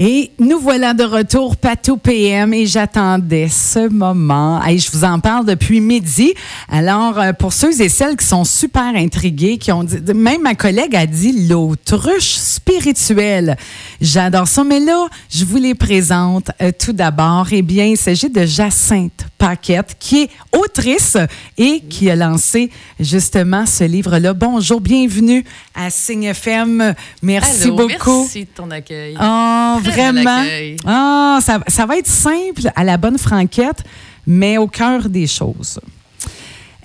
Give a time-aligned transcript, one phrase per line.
[0.00, 4.64] Et nous voilà de retour, Pato PM, et j'attendais ce moment.
[4.64, 6.34] Et je vous en parle depuis midi.
[6.68, 10.54] Alors, euh, pour ceux et celles qui sont super intrigués, qui ont dit, même ma
[10.54, 13.56] collègue a dit l'autruche spirituelle.
[14.00, 17.48] J'adore ça, mais là, je vous les présente euh, tout d'abord.
[17.50, 21.16] Eh bien, il s'agit de Jacinthe Paquette, qui est autrice
[21.56, 22.70] et qui a lancé
[23.00, 24.32] justement ce livre-là.
[24.32, 25.44] Bonjour, bienvenue
[25.74, 26.94] à Signe FM.
[27.20, 28.20] Merci beaucoup.
[28.20, 29.16] Merci de ton accueil.
[29.20, 30.44] Oh, vraiment.
[30.86, 33.82] Ah, ça, ça, va être simple à la bonne franquette,
[34.26, 35.80] mais au cœur des choses.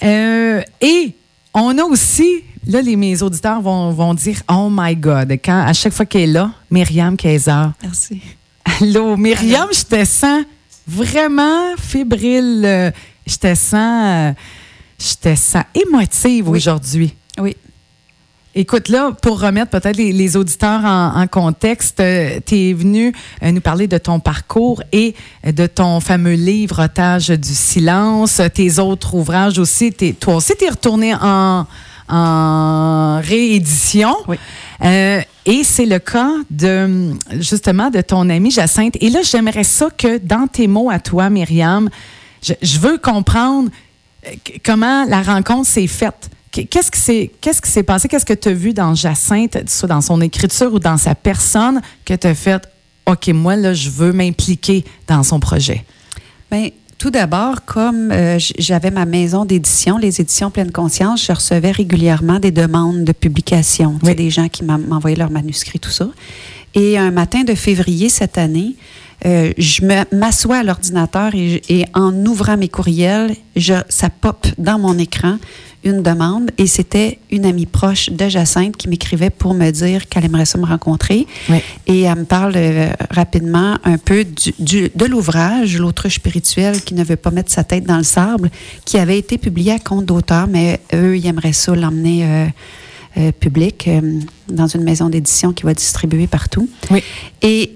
[0.03, 1.13] Euh, et
[1.53, 5.73] on a aussi, là, les, mes auditeurs vont, vont dire Oh my God, quand, à
[5.73, 7.67] chaque fois qu'elle est là, Myriam Kaiser.
[7.81, 8.21] Merci.
[8.81, 10.43] Allô, Myriam, je te sens
[10.87, 12.91] vraiment fébrile.
[13.25, 14.35] Je te sens,
[14.99, 16.57] je te sens émotive Oui.
[16.57, 17.13] aujourd'hui.
[17.39, 17.55] Oui.
[18.55, 21.97] Écoute, là, pour remettre peut-être les, les auditeurs en, en contexte,
[22.45, 25.15] tu es venu euh, nous parler de ton parcours et
[25.47, 29.91] euh, de ton fameux livre Otage du silence, tes autres ouvrages aussi.
[29.91, 31.65] Toi aussi, tu es retourné en,
[32.07, 34.15] en réédition.
[34.27, 34.37] Oui.
[34.83, 38.97] Euh, et c'est le cas de justement de ton amie Jacinthe.
[39.01, 41.89] Et là, j'aimerais ça que dans tes mots à toi, Myriam,
[42.43, 43.71] je, je veux comprendre
[44.27, 44.31] euh,
[44.63, 46.29] comment la rencontre s'est faite.
[46.53, 48.07] Qu- Qu'est-ce qui s'est qu'est-ce qui s'est passé?
[48.07, 51.81] Qu'est-ce que tu as vu dans Jacinthe, soit dans son écriture ou dans sa personne,
[52.05, 52.61] que tu as fait
[53.05, 55.83] OK, moi, là, je veux m'impliquer dans son projet?
[56.49, 61.71] Bien, tout d'abord, comme euh, j'avais ma maison d'édition, les éditions Pleine Conscience, je recevais
[61.71, 63.99] régulièrement des demandes de publication.
[64.03, 64.15] Oui.
[64.15, 66.07] des gens qui m'envoyaient leurs manuscrits, tout ça.
[66.75, 68.75] Et un matin de février cette année,
[69.25, 69.81] euh, je
[70.15, 75.37] m'assois à l'ordinateur et, en ouvrant mes courriels, je, ça pop dans mon écran
[75.83, 80.25] une demande et c'était une amie proche de Jacinthe qui m'écrivait pour me dire qu'elle
[80.25, 81.27] aimerait ça me rencontrer.
[81.49, 81.57] Oui.
[81.87, 86.93] Et elle me parle euh, rapidement un peu du, du- de l'ouvrage, L'autruche spirituelle qui
[86.93, 88.49] ne veut pas mettre sa tête dans le sable,
[88.85, 92.45] qui avait été publié à compte d'auteur, mais eux, ils aimeraient ça l'emmener euh,
[93.17, 93.89] euh, public
[94.49, 96.69] dans une maison d'édition qui va distribuer partout.
[96.91, 97.03] Oui.
[97.41, 97.73] Et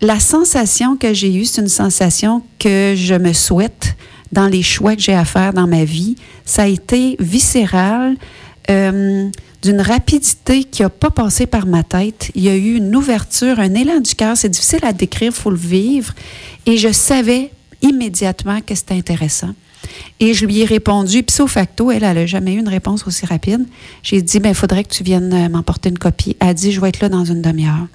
[0.00, 3.96] la sensation que j'ai eue, c'est une sensation que je me souhaite
[4.32, 6.16] dans les choix que j'ai à faire dans ma vie.
[6.44, 8.16] Ça a été viscéral,
[8.70, 9.28] euh,
[9.62, 12.30] d'une rapidité qui n'a pas passé par ma tête.
[12.34, 14.36] Il y a eu une ouverture, un élan du cœur.
[14.36, 16.14] C'est difficile à décrire, il faut le vivre.
[16.66, 17.50] Et je savais
[17.82, 19.54] immédiatement que c'était intéressant.
[20.20, 23.24] Et je lui ai répondu, ipso facto, elle, elle n'a jamais eu une réponse aussi
[23.26, 23.66] rapide.
[24.02, 26.36] J'ai dit, ben, il faudrait que tu viennes euh, m'emporter une copie.
[26.40, 27.86] Elle a dit, je vais être là dans une demi-heure.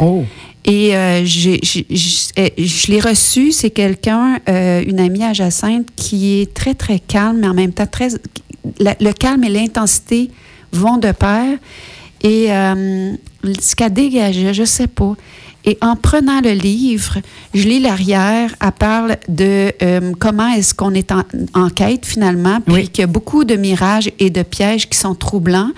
[0.00, 0.24] Oh.
[0.64, 6.52] Et euh, euh, je l'ai reçu, c'est quelqu'un, euh, une amie à Jacinthe, qui est
[6.52, 8.08] très, très calme, mais en même temps très...
[8.78, 10.30] la- le calme et l'intensité
[10.72, 11.58] vont de pair.
[12.22, 13.12] Et euh,
[13.60, 15.14] ce qu'elle dégageait, je sais pas.
[15.64, 17.18] Et en prenant le livre,
[17.54, 21.22] je lis l'arrière, elle parle de euh, comment est-ce qu'on est en,
[21.54, 22.88] en quête finalement, puis Oui.
[22.88, 25.70] qu'il y a beaucoup de mirages et de pièges qui sont troublants.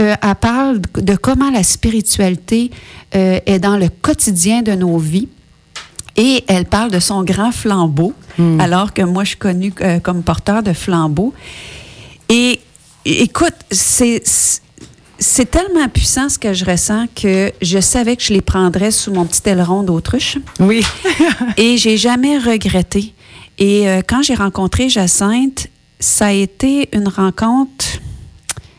[0.00, 2.70] Euh, elle parle de comment la spiritualité
[3.14, 5.28] euh, est dans le quotidien de nos vies.
[6.16, 8.12] Et elle parle de son grand flambeau,
[8.60, 11.34] alors que moi, je suis connue euh, comme porteur de flambeau.
[12.28, 12.60] Et
[13.04, 14.22] écoute, c'est
[15.18, 19.12] c'est tellement puissant ce que je ressens que je savais que je les prendrais sous
[19.12, 20.38] mon petit aileron d'autruche.
[20.60, 20.84] Oui.
[21.56, 23.14] Et j'ai jamais regretté.
[23.58, 25.68] Et euh, quand j'ai rencontré Jacinthe,
[26.00, 27.84] ça a été une rencontre.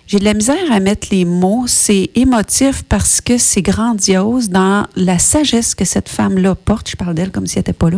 [0.08, 1.66] J'ai de la misère à mettre les mots.
[1.68, 6.90] C'est émotif parce que c'est grandiose dans la sagesse que cette femme-là porte.
[6.92, 7.98] Je parle d'elle comme si elle n'était pas là.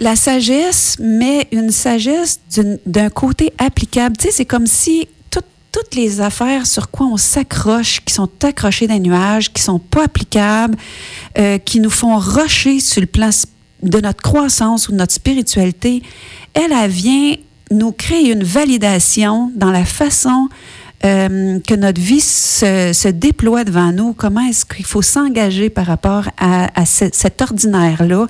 [0.00, 2.40] La sagesse, mais une sagesse
[2.84, 4.16] d'un côté applicable.
[4.18, 5.40] Tu sais, c'est comme si tout-
[5.72, 9.78] toutes les affaires sur quoi on s'accroche, qui sont accrochées dans les nuages, qui sont
[9.78, 10.76] pas applicables,
[11.38, 13.30] euh, qui nous font rocher sur le plan
[13.82, 16.02] de notre croissance ou de notre spiritualité,
[16.52, 17.36] elle, elle vient
[17.74, 20.48] nous créer une validation dans la façon
[21.04, 26.24] euh, que notre vie se, déploie devant nous, comment est-ce qu'il faut s'engager par rapport
[26.38, 28.26] à, à ce- cet ordinaire-là?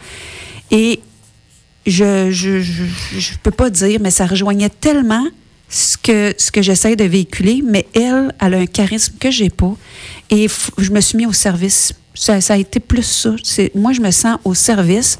[0.70, 1.00] Et
[1.86, 2.84] je je, je,
[3.18, 5.24] je peux pas dire, mais ça rejoignait tellement
[5.74, 9.50] ce que, ce que j'essaie de véhiculer, mais elle, elle a un charisme que j'ai
[9.50, 9.74] pas.
[10.30, 10.46] Et
[10.78, 11.92] je me suis mis au service.
[12.14, 13.34] Ça, ça a été plus ça.
[13.42, 15.18] C'est, moi, je me sens au service.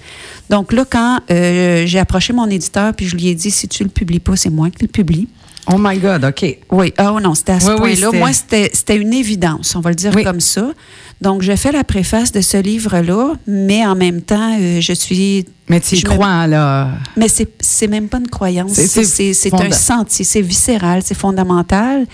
[0.50, 3.82] Donc là, quand euh, j'ai approché mon éditeur, puis je lui ai dit, si tu
[3.82, 5.26] le publies pas, c'est moi qui le publie.
[5.72, 6.58] Oh my God, OK.
[6.72, 8.10] Oui, oh non, c'était à ce Oui, point-là.
[8.18, 10.22] Moi, c'était une évidence, on va le dire Oui.
[10.22, 10.72] comme ça.
[11.20, 15.46] Donc, je fais la préface de ce livre-là, mais en même temps, euh, je suis.
[15.70, 16.88] Mais tu y Je me- crois, là.
[17.16, 18.72] Mais c'est même pas une croyance.
[18.72, 22.06] C'est- un sentier, c'est viscéral, c'est fondamental.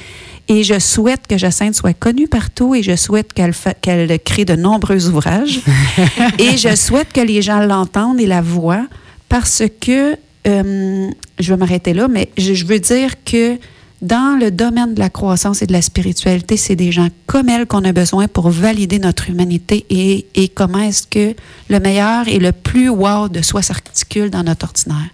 [0.47, 4.55] Et je souhaite que Jacinthe soit connue partout et je souhaite qu'elle qu'elle crée de
[4.57, 5.61] nombreux ouvrages.
[6.39, 8.87] et je souhaite que les gens l'entendent et la voient
[9.29, 13.59] parce que, euh, je vais m'arrêter là, mais je, je veux dire que
[14.03, 17.67] dans le domaine de la croissance et de la spiritualité, c'est des gens comme elle
[17.67, 21.35] qu'on a besoin pour valider notre humanité et, et comment est-ce que
[21.69, 25.11] le meilleur et le plus wow de soi s'articule dans notre ordinaire.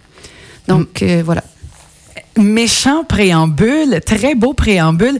[0.67, 1.43] Donc, euh, voilà.
[2.37, 5.17] Méchant préambule, très beau préambule.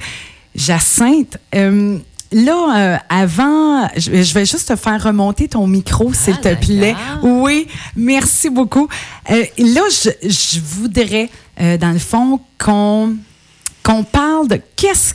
[0.56, 1.98] Jacinthe, euh,
[2.32, 6.96] là, euh, avant, je, je vais juste te faire remonter ton micro, s'il te plaît.
[7.24, 8.88] Oui, merci beaucoup.
[9.32, 11.30] Euh, là, je, je voudrais,
[11.62, 13.16] euh, dans le fond, qu'on
[13.84, 15.14] qu'on parle de qu'est-ce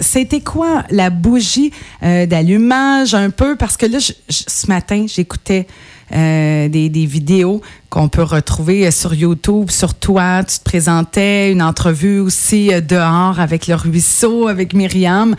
[0.00, 1.70] c'était quoi la bougie
[2.00, 3.56] d'allumage un peu?
[3.56, 5.66] Parce que là je- ce matin j'écoutais
[6.12, 7.60] euh, des, des vidéos
[7.90, 13.66] qu'on peut retrouver sur YouTube sur toi tu te présentais une entrevue aussi dehors avec
[13.66, 15.34] le ruisseau avec Myriam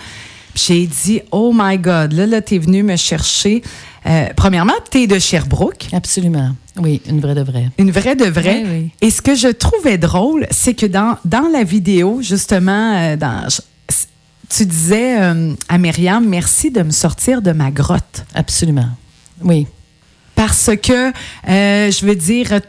[0.55, 3.61] j'ai dit oh my god là là t'es venu me chercher
[4.07, 6.51] Euh, premièrement t'es de Sherbrooke Absolument.
[6.77, 7.69] Oui, une vraie de vraie.
[7.79, 8.61] une vraie de vraie.
[8.63, 8.91] Oui, oui.
[9.01, 13.47] Et ce que je trouvais drôle, c'est que dans, dans la vidéo, justement, euh, dans,
[14.49, 18.25] tu disais euh, à Myriam, merci de me sortir de ma grotte.
[18.35, 18.89] Absolument.
[19.41, 19.65] Oui.
[20.35, 22.59] Parce que, euh, je veux dire,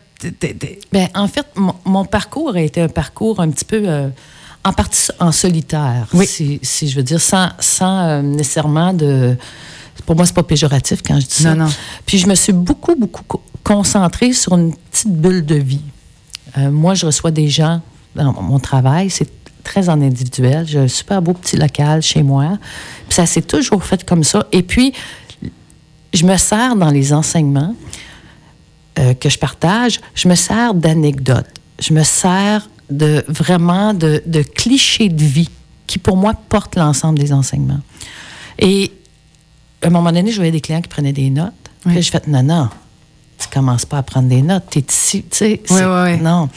[0.93, 4.09] Ben, en fait, mon, mon parcours a été un parcours un petit peu euh,
[4.67, 6.27] en partie en solitaire, Oui.
[6.27, 9.37] si, si je veux dire, sans, sans euh, nécessairement de.
[10.05, 11.55] Pour moi, c'est pas péjoratif quand je dis ça.
[11.55, 11.73] Non, non.
[12.05, 15.81] Puis je me suis beaucoup, beaucoup co- concentrée sur une petite bulle de vie.
[16.59, 17.81] Euh, moi, je reçois des gens
[18.15, 19.29] dans mon travail, c'est
[19.63, 20.67] très en individuel.
[20.67, 22.59] J'ai un super beau petit local chez moi.
[23.09, 24.47] Puis ça s'est toujours fait comme ça.
[24.53, 24.93] Et puis,
[26.13, 27.75] je me sers dans les enseignements
[28.99, 31.47] euh, que je partage, je me sers d'anecdotes.
[31.79, 35.49] Je me sers de vraiment de, de clichés de vie
[35.87, 37.81] qui, pour moi, portent l'ensemble des enseignements.
[38.59, 38.93] Et
[39.83, 41.53] à un moment donné, je voyais des clients qui prenaient des notes.
[41.85, 41.93] Oui.
[41.95, 42.69] Puis j'ai fait, non, non,
[43.39, 44.65] tu commences pas à prendre des notes.
[44.71, 45.63] Tu es ici, tu sais.
[45.71, 46.21] oui, oui.
[46.21, 46.49] Non.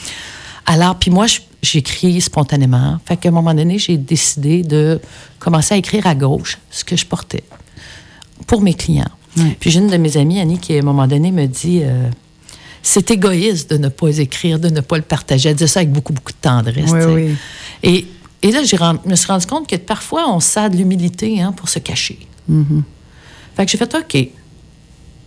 [0.66, 3.00] Alors, puis moi, je- j'écris spontanément.
[3.06, 5.00] Fait qu'à un moment donné, j'ai décidé de
[5.40, 7.44] commencer à écrire à gauche ce que je portais
[8.48, 9.12] pour mes clients.
[9.60, 12.10] Puis j'ai une de mes amies, Annie, qui à un moment donné me dit euh,
[12.81, 15.50] c'est égoïste de ne pas écrire, de ne pas le partager.
[15.50, 16.92] Elle disait ça avec beaucoup, beaucoup de tendresse.
[16.92, 17.36] Oui, oui.
[17.84, 18.06] Et,
[18.42, 21.70] et là, je me suis rendu compte que parfois, on sert de l'humilité hein, pour
[21.70, 22.20] se cacher.
[23.56, 24.30] Fait que j'ai fait OK.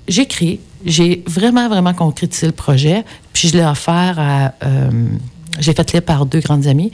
[0.09, 0.61] J'écris.
[0.85, 3.05] J'ai vraiment, vraiment concrétisé le projet.
[3.33, 4.55] Puis je l'ai offert à.
[4.65, 4.91] euh,
[5.59, 6.91] j'ai fait lire par deux grandes amies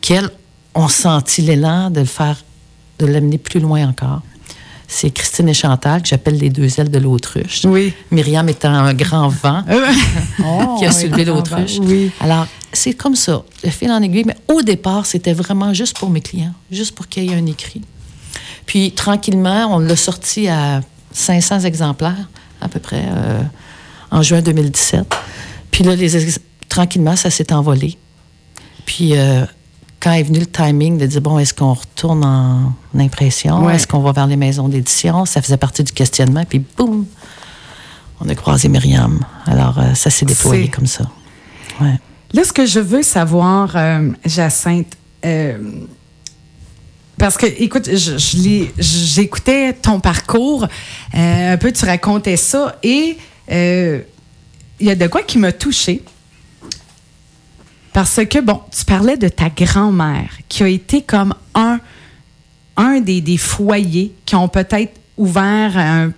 [0.00, 0.30] qui, elles,
[0.74, 2.42] ont senti l'élan de le faire,
[2.98, 4.22] de l'amener plus loin encore.
[4.92, 7.64] C'est Christine et Chantal, que j'appelle les deux ailes de l'autruche.
[7.64, 7.94] Oui.
[8.10, 9.62] Myriam étant un grand vent
[10.78, 11.78] qui a soulevé l'autruche.
[11.80, 12.10] Oui.
[12.18, 14.24] Alors, c'est comme ça, le fil en aiguille.
[14.26, 17.46] Mais au départ, c'était vraiment juste pour mes clients, juste pour qu'il y ait un
[17.46, 17.82] écrit.
[18.66, 20.80] Puis, tranquillement, on l'a sorti à
[21.12, 22.28] 500 exemplaires,
[22.60, 23.42] à peu près, euh,
[24.10, 25.06] en juin 2017.
[25.70, 27.96] Puis là, les ex- tranquillement, ça s'est envolé.
[28.86, 29.44] Puis, euh,
[30.00, 33.64] quand est venu le timing de dire, bon, est-ce qu'on retourne en impression?
[33.66, 33.76] Ouais.
[33.76, 35.26] Est-ce qu'on va vers les maisons d'édition?
[35.26, 36.44] Ça faisait partie du questionnement.
[36.48, 37.04] Puis, boum,
[38.20, 39.20] on a croisé Myriam.
[39.46, 41.04] Alors, euh, ça s'est déployé comme ça.
[41.80, 41.98] Ouais.
[42.32, 45.58] Là, ce que je veux savoir, euh, Jacinthe, euh,
[47.18, 50.64] parce que, écoute, je- je j'écoutais ton parcours,
[51.14, 53.18] euh, un peu, tu racontais ça, et
[53.50, 56.02] il y a de quoi qui m'a touchée.
[57.92, 61.80] Parce que, bon, tu parlais de ta grand-mère, qui a été comme un,
[62.76, 66.12] un des, des foyers qui ont peut-être ouvert un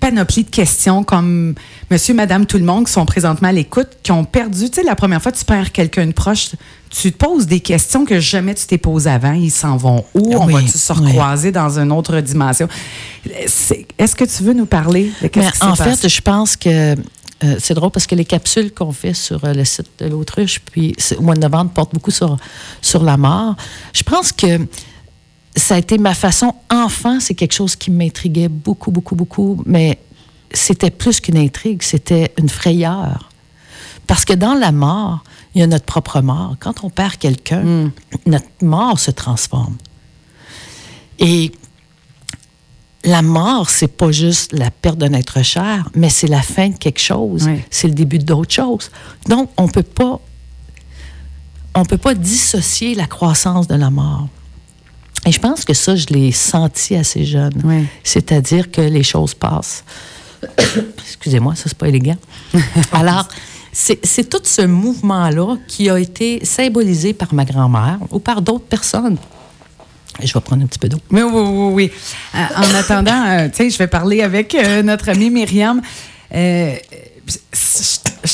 [0.00, 1.54] panoplie de questions comme
[1.90, 4.70] monsieur, madame, tout le monde qui sont présentement à l'écoute, qui ont perdu.
[4.70, 6.50] Tu sais, la première fois que tu perds quelqu'un de proche,
[6.88, 9.32] tu te poses des questions que jamais tu t'es posées avant.
[9.32, 10.34] Ils s'en vont où?
[10.36, 11.06] On Oui, va-tu se oui.
[11.08, 12.68] recroiser dans une autre dimension?
[13.26, 15.96] Est-ce que tu veux nous parler de Mais qu'est-ce qui s'est en passé?
[15.96, 16.94] fait, je pense que
[17.44, 20.60] euh, c'est drôle parce que les capsules qu'on fait sur euh, le site de l'Autruche,
[20.60, 22.36] puis au mois de novembre, portent beaucoup sur,
[22.82, 23.54] sur la mort.
[23.92, 24.66] Je pense que
[25.54, 26.54] ça a été ma façon.
[26.70, 29.98] Enfant, c'est quelque chose qui m'intriguait beaucoup, beaucoup, beaucoup, mais
[30.52, 33.28] c'était plus qu'une intrigue, c'était une frayeur.
[34.06, 35.22] Parce que dans la mort,
[35.54, 36.56] il y a notre propre mort.
[36.58, 37.92] Quand on perd quelqu'un,
[38.26, 39.76] notre mort se transforme.
[41.18, 41.52] Et
[43.04, 46.76] la mort, c'est pas juste la perte d'un être cher, mais c'est la fin de
[46.76, 47.46] quelque chose.
[47.46, 47.60] Oui.
[47.70, 48.90] C'est le début d'autre chose.
[49.28, 50.20] Donc, on peut pas.
[51.74, 54.28] on ne peut pas dissocier la croissance de la mort.
[55.26, 57.60] Et je pense que ça, je l'ai senti assez jeune.
[57.64, 57.86] Oui.
[58.02, 59.84] C'est-à-dire que les choses passent.
[60.98, 62.16] Excusez-moi, ça, c'est pas élégant.
[62.92, 63.28] Alors,
[63.72, 68.64] c'est c'est tout ce mouvement-là qui a été symbolisé par ma grand-mère ou par d'autres
[68.64, 69.18] personnes.
[70.22, 70.98] Je vais prendre un petit peu d'eau.
[71.10, 71.90] Oui, oui, oui, oui.
[72.34, 75.80] Euh, en attendant, euh, tu sais, je vais parler avec euh, notre amie Myriam.
[76.32, 76.76] Je,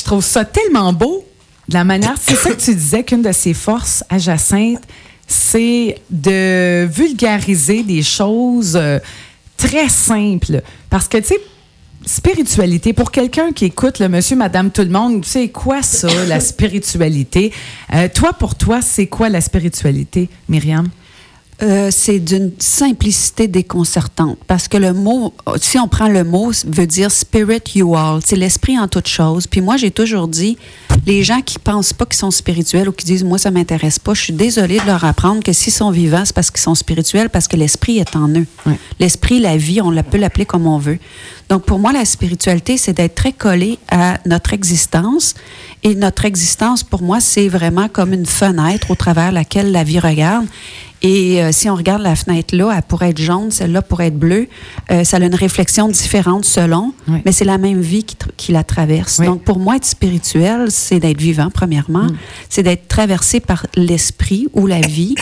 [0.03, 1.25] trouve ça tellement beau,
[1.69, 2.15] de la manière.
[2.19, 4.81] C'est ça que tu disais qu'une de ses forces à Jacinthe,
[5.27, 8.79] c'est de vulgariser des choses
[9.57, 10.61] très simples.
[10.89, 11.39] Parce que, tu sais,
[12.05, 16.09] spiritualité, pour quelqu'un qui écoute le monsieur, madame, tout le monde, tu sais quoi ça,
[16.27, 17.51] la spiritualité?
[18.13, 20.87] Toi, pour toi, c'est quoi la spiritualité, Myriam?
[21.63, 26.85] Euh, c'est d'une simplicité déconcertante parce que le mot, si on prend le mot, veut
[26.85, 29.47] dire spirit you all, c'est l'esprit en toute chose.
[29.47, 30.57] Puis moi, j'ai toujours dit,
[31.05, 34.13] les gens qui pensent pas qu'ils sont spirituels ou qui disent moi ça m'intéresse pas,
[34.13, 37.29] je suis désolée de leur apprendre que s'ils sont vivants, c'est parce qu'ils sont spirituels,
[37.29, 38.47] parce que l'esprit est en eux.
[38.99, 40.99] L'esprit, la vie, on peut l'appeler comme on veut.
[41.47, 45.35] Donc pour moi, la spiritualité, c'est d'être très collé à notre existence.
[45.83, 49.99] Et notre existence, pour moi, c'est vraiment comme une fenêtre au travers laquelle la vie
[49.99, 50.47] regarde.
[51.07, 54.17] Et euh, si on regarde la fenêtre là, elle pourrait être jaune, celle-là pourrait être
[54.17, 54.47] bleue.
[54.91, 57.19] Euh, ça a une réflexion différente selon, Oui.
[57.23, 58.03] mais c'est la même vie
[58.37, 59.17] qui, la traverse.
[59.19, 59.27] Oui.
[59.27, 62.07] Donc pour moi, être spirituel, c'est d'être vivant, premièrement.
[62.49, 65.13] C'est d'être traversé par l'esprit ou la vie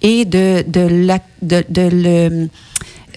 [0.00, 2.48] et de, de, la, de, de le.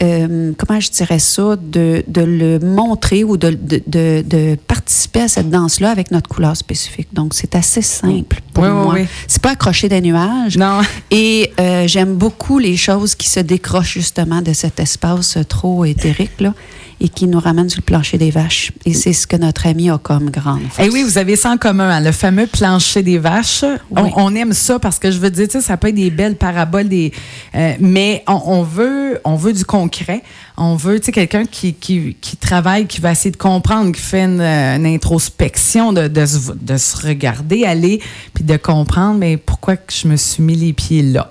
[0.02, 5.22] Euh, comment je dirais ça, de, de le montrer ou de, de, de, de participer
[5.22, 7.10] à cette danse-là avec notre couleur spécifique.
[7.14, 8.94] Donc, c'est assez simple pour Oui, oui, moi.
[8.96, 9.08] oui.
[9.28, 10.58] C'est pas accrocher des nuages.
[10.58, 10.82] Non.
[11.12, 16.40] Et euh, j'aime beaucoup les choses qui se décrochent justement de cet espace trop éthérique
[16.40, 16.54] là,
[17.02, 18.72] et qui nous ramènent sur le plancher des vaches.
[18.86, 20.60] Et c'est ce que notre ami a comme grande.
[20.66, 20.90] Eh force.
[20.90, 23.64] oui, vous avez ça en commun, hein, le fameux plancher des vaches.
[23.96, 24.10] On, Oui.
[24.16, 26.36] on aime ça parce que je veux dire, tu sais, ça peut être des belles
[26.36, 27.14] paraboles, des,
[27.56, 30.24] euh, mais on, on veut, on veut du concret.
[30.58, 34.02] On veut, tu sais, quelqu'un qui, qui, qui travaille, qui va essayer de comprendre, qui
[34.02, 38.02] fait une, une introspection, de, de, se, de se regarder aller,
[38.34, 41.30] puis de comprendre, mais pourquoi que je me suis mis les pieds là?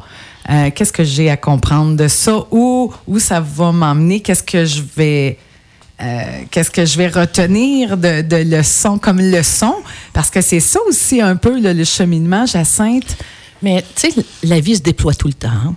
[0.50, 2.46] Euh, qu'est-ce que j'ai à comprendre de ça?
[2.50, 4.20] Où, où ça va m'emmener?
[4.20, 5.36] Qu'est-ce que je vais
[6.00, 9.74] euh, qu'est-ce que je vais retenir de, leçons comme leçon?
[10.12, 13.16] Parce que c'est ça aussi un peu le, le cheminement, Jacinthe.
[13.62, 15.48] Mais tu sais, la vie se déploie tout le temps.
[15.48, 15.74] hein.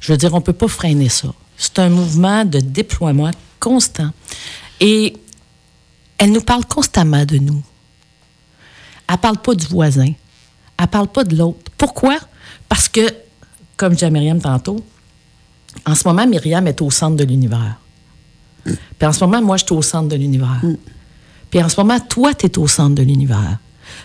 [0.00, 1.28] Je veux dire, on ne peut pas freiner ça.
[1.56, 4.10] C'est un mouvement de déploiement constant.
[4.80, 5.16] Et
[6.18, 7.62] elle nous parle constamment de nous.
[9.08, 10.12] Elle ne parle pas du voisin.
[10.76, 11.70] Elle ne parle pas de l'autre.
[11.76, 12.18] Pourquoi?
[12.68, 13.00] Parce que,
[13.76, 14.84] comme disait Myriam tantôt,
[15.86, 17.78] en ce moment, Myriam est au centre de l'univers.
[18.64, 20.60] Puis en ce moment, moi, je suis au centre de l'univers.
[21.50, 23.58] Puis en ce moment, toi, tu es au centre de l'univers.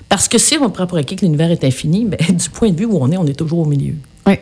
[0.07, 2.77] Parce que si on prend pour acquis que l'univers est infini, ben, du point de
[2.77, 3.95] vue où on est, on est toujours au milieu.
[4.27, 4.35] Oui.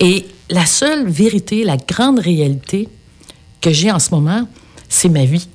[0.00, 2.88] Et la seule vérité, la grande réalité
[3.60, 4.46] que j'ai en ce moment,
[4.88, 5.48] c'est ma vie.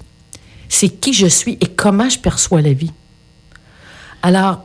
[0.70, 2.92] C'est qui je suis et comment je perçois la vie.
[4.22, 4.64] Alors,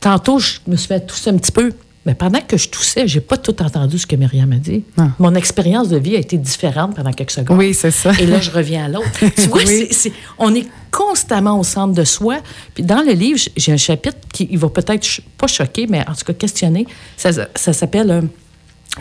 [0.00, 1.72] tantôt, je me suis fait tousser un petit peu.
[2.04, 4.82] Mais pendant que je toussais, j'ai pas tout entendu ce que Myriam a dit.
[4.98, 5.12] Non.
[5.20, 7.56] Mon expérience de vie a été différente pendant quelques secondes.
[7.56, 8.10] Oui, c'est ça.
[8.18, 9.06] Et là, je reviens à l'autre.
[9.36, 9.88] Tu vois, Oui.
[10.38, 12.40] on est constamment au centre de soi.
[12.74, 16.00] Puis dans le livre, j'ai un chapitre qui il va peut-être ch- pas choquer, mais
[16.08, 16.86] en tout cas questionner.
[17.16, 18.22] Ça, ça s'appelle euh,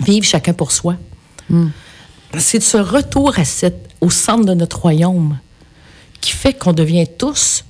[0.05, 0.96] Vivre chacun pour soi.
[2.38, 5.38] C'est ce retour à cette, au centre de notre royaume
[6.22, 7.65] qui fait qu'on devient tous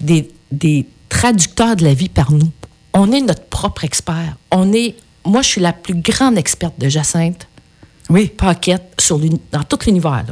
[0.00, 2.48] des, des traducteurs de la vie par nous.
[2.94, 4.36] On est notre propre expert.
[4.50, 7.46] On est, moi, je suis la plus grande experte de Jacinthe
[8.10, 8.28] Oui.
[8.28, 10.24] Paquette sur dans tout l'univers,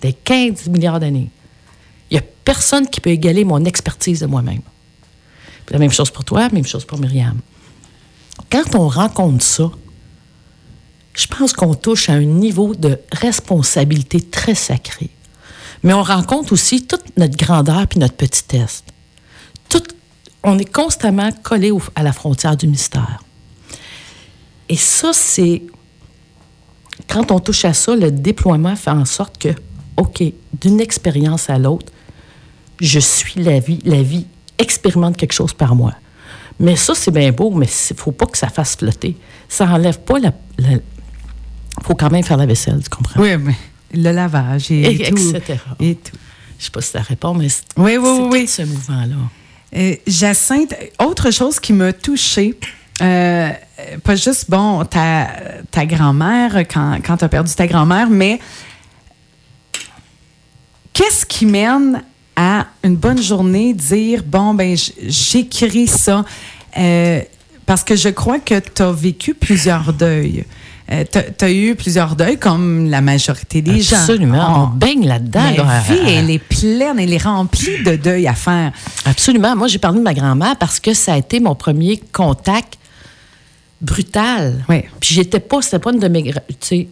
[0.00, 1.30] des 15 milliards d'années.
[2.10, 4.62] Il n'y a personne qui peut égaler mon expertise de moi-même.
[5.70, 7.38] La même chose pour toi, même chose pour Myriam.
[8.50, 9.70] Quand on rencontre ça,
[11.14, 15.10] je pense qu'on touche à un niveau de responsabilité très sacré.
[15.82, 18.84] Mais on rencontre aussi toute notre grandeur puis notre petitesse.
[19.68, 19.82] Tout,
[20.48, 23.22] on est constamment collé au- à la frontière du mystère.
[24.68, 25.62] Et ça, c'est
[27.08, 29.48] quand on touche à ça, le déploiement fait en sorte que,
[29.96, 30.22] OK,
[30.60, 31.92] d'une expérience à l'autre,
[32.80, 33.78] je suis la vie.
[33.84, 34.26] La vie
[34.58, 35.94] expérimente quelque chose par moi.
[36.60, 39.16] Mais ça, c'est bien beau, mais il ne faut pas que ça fasse flotter.
[39.48, 40.32] Ça n'enlève pas la.
[40.58, 40.80] Il
[41.84, 43.20] faut quand même faire la vaisselle, tu comprends?
[43.20, 43.54] Oui, mais
[43.94, 45.34] le lavage et, Et- tout.
[45.36, 45.58] etc.
[45.80, 46.16] Et tout.
[46.58, 48.40] Je sais pas si ça répond, mais c'est Oui, oui, oui, oui.
[48.46, 49.14] tout ce mouvement-là.
[49.76, 52.58] Euh, Jacinthe, autre chose qui m'a touchée,
[53.02, 53.50] euh,
[54.02, 55.28] pas juste, bon, ta,
[55.70, 58.40] ta grand-mère, quand, quand tu as perdu ta grand-mère, mais
[60.92, 62.02] qu'est-ce qui mène
[62.34, 66.24] à une bonne journée, dire, bon, ben, j'écris ça?
[66.76, 67.20] Euh,
[67.66, 70.44] Parce que je crois que tu as vécu plusieurs deuils.
[70.90, 71.04] Euh,
[71.38, 73.96] tu as eu plusieurs deuils, comme la majorité des gens.
[73.96, 74.64] Absolument.
[74.64, 75.42] On baigne là-dedans.
[75.56, 78.72] La vie, elle est pleine, elle est remplie de deuils à faire.
[79.04, 79.54] Absolument.
[79.54, 82.78] Moi, j'ai parlé de ma grand-mère parce que ça a été mon premier contact
[83.80, 84.64] brutal.
[84.68, 84.82] Oui.
[85.00, 86.88] Puis j'étais pas, c'était pas une de mes, tu sais,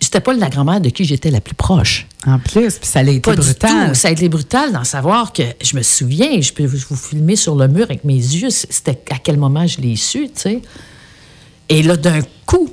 [0.00, 2.06] c'était pas la grand-mère de qui j'étais la plus proche.
[2.26, 3.84] En plus, puis ça a été Pas brutal.
[3.84, 3.94] du tout.
[3.94, 7.54] Ça a été brutal d'en savoir que je me souviens, je peux vous filmer sur
[7.54, 10.62] le mur avec mes yeux, c'était à quel moment je l'ai su, tu sais.
[11.68, 12.68] Et là, d'un coup,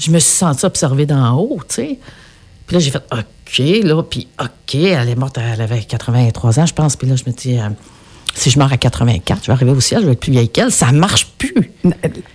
[0.00, 1.98] je me suis sentie observée d'en haut, tu sais.
[2.66, 6.66] Puis là, j'ai fait OK, là, puis OK, elle est morte, elle avait 83 ans,
[6.66, 6.96] je pense.
[6.96, 7.68] Puis là, je me dis, euh,
[8.34, 10.48] si je meurs à 84, je vais arriver au ciel, je vais être plus vieille
[10.48, 10.70] qu'elle.
[10.70, 11.72] Ça marche plus.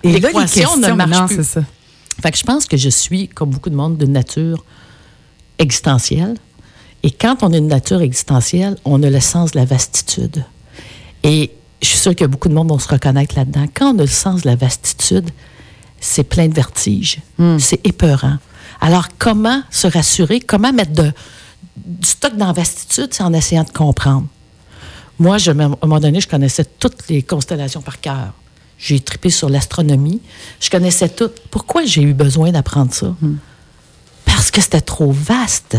[0.04, 1.44] Les L'équation ne marche non, plus.
[1.44, 1.62] ça.
[2.22, 4.64] Fait que je pense que je suis, comme beaucoup de monde, de nature
[5.58, 6.36] existentielle.
[7.04, 10.44] Et quand on a une nature existentielle, on a le sens de la vastitude.
[11.24, 13.66] Et je suis sûre que beaucoup de monde vont se reconnaître là-dedans.
[13.74, 15.30] Quand on a le sens de la vastitude,
[16.00, 17.20] c'est plein de vertige.
[17.60, 18.38] C'est épeurant.
[18.82, 20.40] Alors, comment se rassurer?
[20.40, 21.12] Comment mettre de,
[21.78, 23.10] du stock dans la vastitude?
[23.12, 24.28] C'est en essayant de comprendre?
[25.18, 28.34] Moi, je, à un moment donné, je connaissais toutes les constellations par cœur.
[28.78, 30.22] J'ai trippé sur l'astronomie.
[30.60, 31.32] Je connaissais tout.
[31.50, 33.16] Pourquoi j'ai eu besoin d'apprendre ça?
[34.26, 35.78] Parce que c'était trop vaste.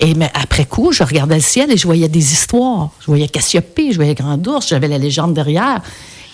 [0.00, 2.90] Et mais après coup, je regardais le ciel et je voyais des histoires.
[3.00, 5.80] Je voyais Cassiopée, je voyais Grand Ours, j'avais la légende derrière.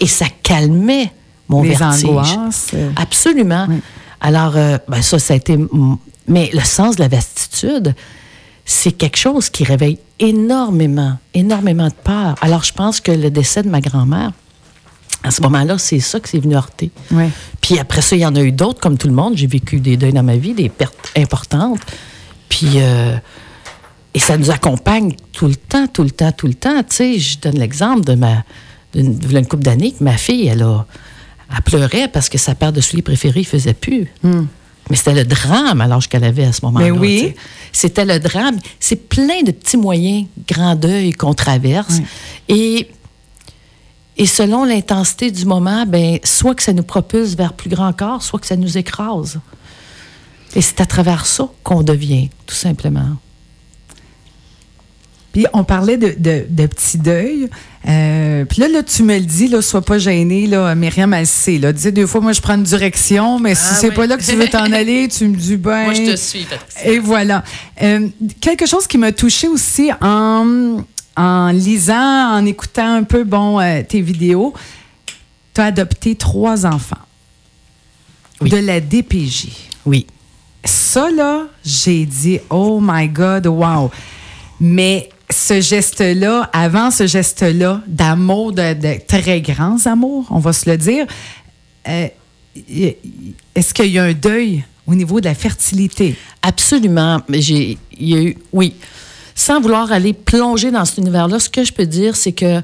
[0.01, 1.13] Et ça calmait
[1.51, 2.05] mon Les vertige.
[2.05, 2.71] angoisses.
[2.97, 3.67] Absolument.
[4.21, 5.59] Alors, euh, ben ça, ça a été.
[6.29, 7.95] Mais le sens de la vastitude,
[8.65, 12.37] c'est quelque chose qui réveille énormément, énormément de peur.
[12.41, 14.31] Alors, je pense que le décès de ma grand-mère,
[15.25, 16.91] à ce moment-là, c'est ça que c'est venu heurter.
[17.11, 17.31] Ouais.
[17.61, 19.37] Puis après ça, il y en a eu d'autres, comme tout le monde.
[19.37, 21.81] J'ai vécu des deuils dans ma vie, des pertes importantes.
[22.49, 23.17] Puis, euh,
[24.15, 26.79] et ça nous accompagne tout le temps, tout le temps, tout le temps.
[26.89, 28.45] Tu sais, je donne l'exemple de ma,
[28.95, 30.87] d'une d'une une couple d'années que ma fille, elle a,
[31.55, 34.09] elle pleurait parce que sa paire de souliers préférés ne faisait plus.
[34.23, 36.87] Mais c'était le drame à l'âge qu'elle avait à ce moment-là.
[36.87, 37.35] Mais oui.
[37.73, 38.59] C'était le drame.
[38.81, 42.01] C'est plein de petits moyens, grand deuil qu'on traverse.
[42.49, 42.89] Et
[44.17, 48.23] et selon l'intensité du moment, ben, soit que ça nous propulse vers plus grand corps,
[48.23, 49.41] soit que ça nous écrase.
[50.55, 53.17] Et c'est à travers ça qu'on devient, tout simplement.
[55.33, 57.49] Puis on parlait de, de, de petits deuils.
[57.89, 61.27] Euh, puis là, là, tu me le dis, là, sois pas gênée, là, Myriam, elle
[61.27, 61.59] sait.
[61.59, 63.95] Là, disais deux fois, moi, je prends une direction, mais si Ah c'est oui.
[63.95, 65.95] pas là que tu veux t'en aller, tu me dis ben.
[66.17, 66.91] suis, Patricia.
[66.91, 67.45] Et voilà.
[67.81, 68.09] Euh,
[68.41, 70.79] quelque chose qui m'a touchée aussi en,
[71.17, 74.53] en lisant, en écoutant un peu bon euh, tes vidéos,
[75.55, 76.97] tu as adopté trois enfants
[78.41, 78.51] Oui.
[78.51, 79.47] de la DPJ.
[79.87, 80.07] Oui.
[80.65, 83.91] Ça, là, j'ai dit, oh my God, wow.
[84.61, 90.77] Mais ce geste-là, avant ce geste-là, d'amour, de, très grands amours, on va se le
[90.77, 91.07] dire,
[91.89, 92.09] euh,
[93.55, 96.17] est-ce qu'il y a un deuil au niveau de la fertilité?
[96.43, 97.21] Absolument.
[97.31, 98.75] J'ai, il y a eu, oui.
[99.35, 102.61] Sans vouloir aller plonger dans cet univers-là, ce que je peux dire, c'est que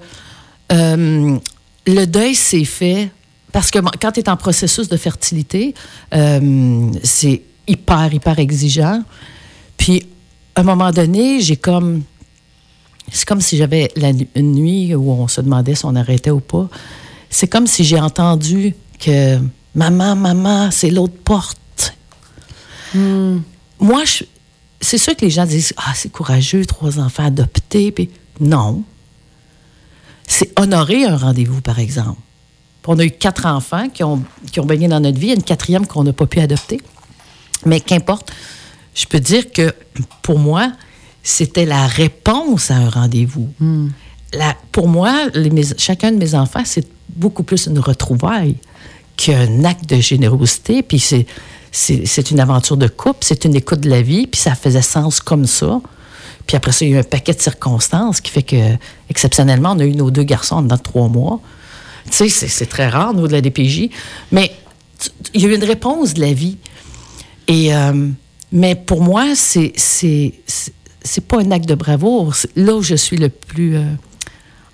[0.73, 1.39] euh,
[1.87, 3.11] le deuil s'est fait
[3.53, 5.75] parce que quand tu es en processus de fertilité,
[6.15, 9.03] euh, c'est hyper, hyper exigeant.
[9.79, 10.07] Puis,
[10.55, 12.03] à un moment donné, j'ai comme.
[13.13, 16.41] C'est comme si j'avais la une nuit où on se demandait si on arrêtait ou
[16.41, 16.69] pas.
[17.31, 19.39] C'est comme si j'ai entendu que
[19.75, 21.95] maman, maman, c'est l'autre porte.
[22.95, 24.25] Moi, je-
[24.81, 27.93] c'est sûr que les gens disent Ah, c'est courageux, trois enfants adoptés.
[27.93, 28.83] Puis non.
[30.27, 32.19] C'est honorer un rendez-vous, par exemple.
[32.83, 35.35] Puis on a eu quatre enfants qui ont, qui ont baigné dans notre vie, et
[35.35, 36.81] une quatrième qu'on n'a pas pu adopter.
[37.65, 38.33] Mais qu'importe,
[38.95, 39.73] je peux dire que
[40.23, 40.73] pour moi,
[41.29, 43.49] c'était la réponse à un rendez-vous.
[44.33, 48.55] La- pour moi, les- mes- chacun de mes enfants, c'est beaucoup plus une retrouvaille
[49.17, 50.85] qu'un acte de générosité.
[50.85, 51.27] Puis c'est,
[51.73, 54.83] c'est, c'est une aventure de couple, c'est une écoute de la vie, puis ça faisait
[54.83, 55.81] sens comme ça.
[56.47, 58.77] Puis après ça, il y a eu un paquet de circonstances qui fait que,
[59.11, 61.41] exceptionnellement, on a eu nos deux garçons dans trois mois.
[62.09, 63.91] Tu sais, c'est, c'est très rare niveau de la DPJ.
[64.31, 64.53] Mais
[65.35, 66.57] il y a eu une réponse de la vie.
[67.49, 68.11] Et, euh,
[68.53, 70.35] mais pour moi, c'est, c'est,
[71.07, 72.35] c'est, pas un acte de bravoure.
[72.57, 73.85] Là où je suis le plus, euh,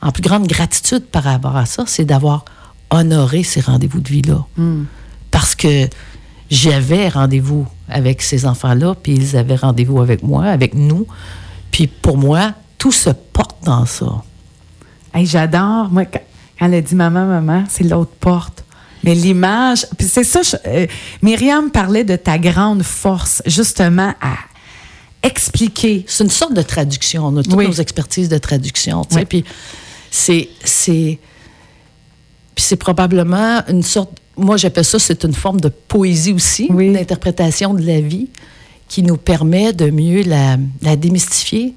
[0.00, 2.44] en plus grande gratitude par rapport à ça, c'est d'avoir
[2.90, 4.44] honoré ces rendez-vous de vie-là.
[5.30, 5.88] Parce que
[6.50, 11.06] j'avais rendez-vous avec ces enfants-là, puis ils avaient rendez-vous avec moi, avec nous.
[11.70, 14.22] Puis pour moi, tout se porte dans ça.
[15.14, 15.88] Hey, J'adore.
[15.90, 16.20] Moi, quand,
[16.58, 18.64] quand elle a dit maman, maman, c'est l'autre porte.
[19.04, 20.86] Mais l'image, puis c'est ça, je- euh,
[21.22, 24.34] Myriam parlait de ta grande force, justement, à
[25.22, 26.04] expliquer.
[26.08, 27.26] C'est une sorte de traduction.
[27.26, 27.66] On a toutes Oui.
[27.66, 29.02] nos expertises de traduction.
[29.12, 29.24] Oui.
[29.24, 29.44] Puis
[30.11, 31.18] c'est, c'est.
[32.54, 36.87] Puis c'est probablement une sorte, moi j'appelle ça, c'est une forme de poésie aussi, Oui.
[36.87, 38.28] une interprétation de la vie
[38.88, 41.74] qui nous permet de mieux la, la démystifier,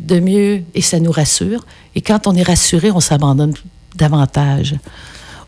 [0.00, 1.64] de mieux, et ça nous rassure.
[1.94, 3.54] Et quand on est rassuré, on s'abandonne
[3.96, 4.74] davantage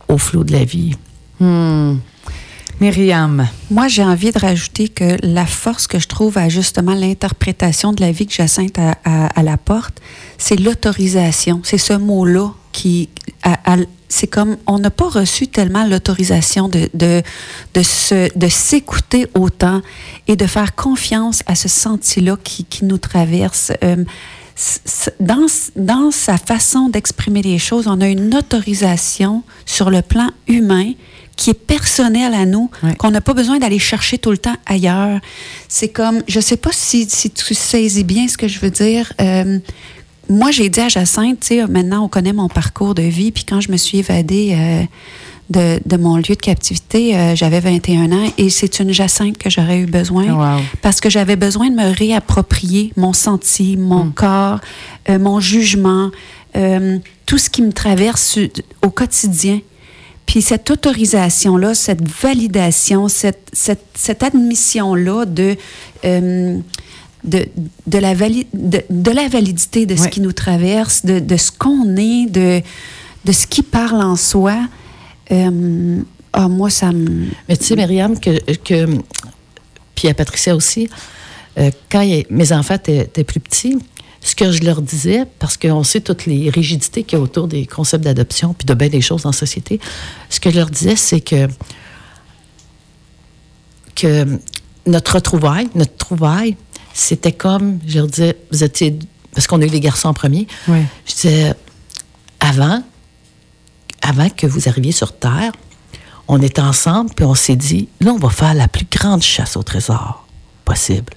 [0.09, 0.95] au flot de la vie.
[1.41, 1.97] Hmm.
[2.81, 3.47] Myriam.
[3.71, 8.01] Moi, j'ai envie de rajouter que la force que je trouve à justement l'interprétation de
[8.01, 10.01] la vie que Jacinthe à, à, la porte,
[10.39, 11.61] c'est l'autorisation.
[11.63, 13.11] C'est ce mot-là qui.
[14.09, 17.23] c'est comme on n'a pas reçu tellement l'autorisation de, de,
[17.75, 19.83] de, de s'écouter autant
[20.27, 23.73] et de faire confiance à ce senti-là qui, qui nous traverse.
[23.85, 24.05] Euh,
[25.21, 30.93] dans, dans sa façon d'exprimer les choses, on a une autorisation sur le plan humain
[31.41, 35.19] qui est personnelle à nous, qu'on n'a pas besoin d'aller chercher tout le temps ailleurs.
[35.69, 39.11] C'est comme, je sais pas si, si tu saisis bien ce que je veux dire.
[39.23, 39.59] Euh,
[40.29, 43.45] moi, j'ai dit à Jacinthe, tu sais, maintenant, on connaît mon parcours de vie, puis
[43.45, 44.83] quand je me suis évadée euh,
[45.49, 49.49] de, de mon lieu de captivité, euh, j'avais 21 ans, et c'est une Jacinthe que
[49.49, 50.61] j'aurais eu besoin Wow.
[50.83, 54.61] parce que j'avais besoin de me réapproprier mon senti, mon corps,
[55.09, 56.11] euh, mon jugement,
[57.25, 58.39] tout ce qui me traverse
[58.83, 59.61] au quotidien.
[60.31, 65.57] Puis cette autorisation-là, cette validation, cette, cette, cette admission-là de,
[66.05, 66.57] euh,
[67.25, 67.47] de,
[67.89, 70.11] de, la vali- de, de la validité de ce Ouais.
[70.11, 72.63] qui nous traverse, de, de ce qu'on est, de,
[73.25, 74.57] de ce qui parle en soi,
[75.33, 76.01] euh,
[76.33, 77.27] ah, moi, ça me...
[77.49, 78.87] Mais tu sais, Myriam, que, que
[79.97, 80.89] puis à Patricia aussi,
[81.59, 83.79] euh, quand il- mes enfants étaient, étaient plus petits,
[84.23, 87.49] ce que je leur disais, parce qu'on sait toutes les rigidités qu'il y a autour
[87.49, 89.81] des concepts d'adoption, puis de bien des choses dans la société,
[90.29, 91.49] ce que je leur disais, c'est que,
[93.97, 94.27] que
[94.87, 96.57] notre retrouvaille, notre trouvaille,
[96.93, 98.99] c'était comme, je leur disais, vous étiez,
[99.35, 100.81] parce qu'on a eu les garçons en premier, Oui.
[101.07, 101.55] je disais,
[102.41, 102.83] avant,
[104.03, 105.53] avant que vous arriviez sur Terre,
[106.29, 109.57] on était ensemble, puis on s'est dit, là, on va faire la plus grande chasse
[109.57, 110.27] au trésor
[110.65, 111.13] possible.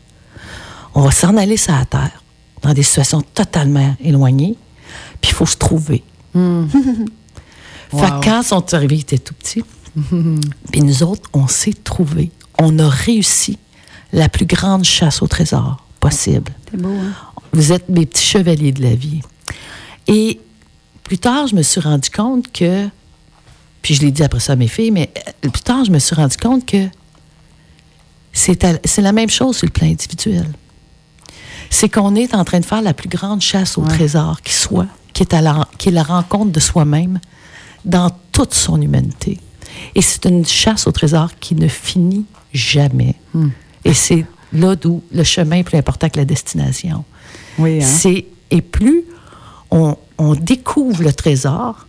[0.96, 2.23] On va s'en aller sur la Terre,
[2.64, 4.56] dans des situations totalement éloignées,
[5.22, 6.04] puis il faut se trouver.
[6.34, 6.38] Fait
[7.96, 8.02] Wow.
[8.20, 9.64] que quand ils sont arrivés, ils étaient tout petits.
[10.72, 12.32] puis nous autres, on s'est trouvés.
[12.58, 13.60] On a réussi
[14.12, 16.52] la plus grande chasse au trésor possible.
[16.72, 17.14] C'est beau, hein?
[17.52, 19.22] Vous êtes mes petits chevaliers de la vie.
[20.08, 20.40] Et
[21.04, 22.88] plus tard, je me suis rendu compte que,
[23.84, 25.12] puis je l'ai dit après ça à mes filles, mais
[25.46, 26.88] euh, plus tard, je me suis rendu compte que
[28.32, 30.48] c'est la même chose sur le plan individuel.
[31.76, 33.90] C'est qu'on est en train de faire la plus grande chasse au Ouais.
[33.90, 37.20] trésor qui soit, qui est, à la, qui est la rencontre de soi-même
[37.84, 39.40] dans toute son humanité.
[39.96, 43.16] Et c'est une chasse au trésor qui ne finit jamais.
[43.84, 47.04] Et c'est là d'où le chemin est plus important que la destination.
[47.58, 47.86] Oui, hein?
[47.86, 49.04] C'est et plus
[49.72, 51.88] on, on découvre le trésor,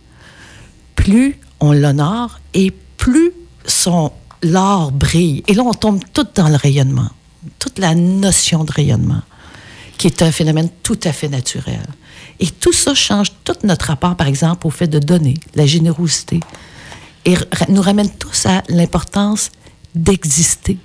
[0.95, 3.31] plus on l'honore et plus
[3.65, 5.43] son l'or brille.
[5.47, 7.09] Et là, on tombe tout dans le rayonnement,
[7.59, 9.21] toute la notion de rayonnement,
[10.05, 11.81] qui est un phénomène tout à fait naturel.
[12.39, 16.41] Et tout ça change tout notre rapport, par exemple, au fait de donner, la générosité,
[17.25, 17.33] et
[17.69, 19.49] nous ramène tous à l'importance
[19.95, 20.77] d'exister.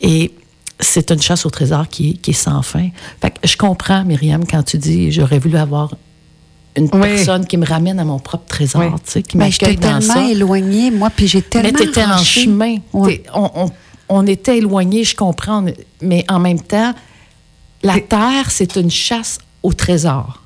[0.00, 0.32] Et
[0.78, 2.88] c'est une chasse au trésor qui, est- qui est sans fin.
[3.20, 5.94] Fait que je comprends, Myriam, quand tu dis j'aurais voulu avoir
[6.76, 7.00] une Oui.
[7.00, 9.00] personne qui me ramène à mon propre trésor, Oui.
[9.04, 10.30] tu sais, qui Ben, j'étais m'accueille dans tellement ça.
[10.30, 12.76] éloignée, moi, puis j'ai tellement Mais tu étais en chemin.
[12.92, 13.18] Ouais.
[13.18, 13.70] T'es- On, on-
[14.10, 15.64] on était éloignés, je comprends,
[16.02, 16.92] mais en même temps,
[17.82, 20.42] la terre, c'est une chasse au trésor.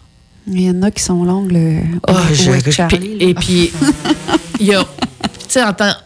[0.47, 3.73] Il y en a qui sont longues, le où je- Charlie, et puis,
[4.61, 4.89] il y a, tu
[5.49, 5.63] sais,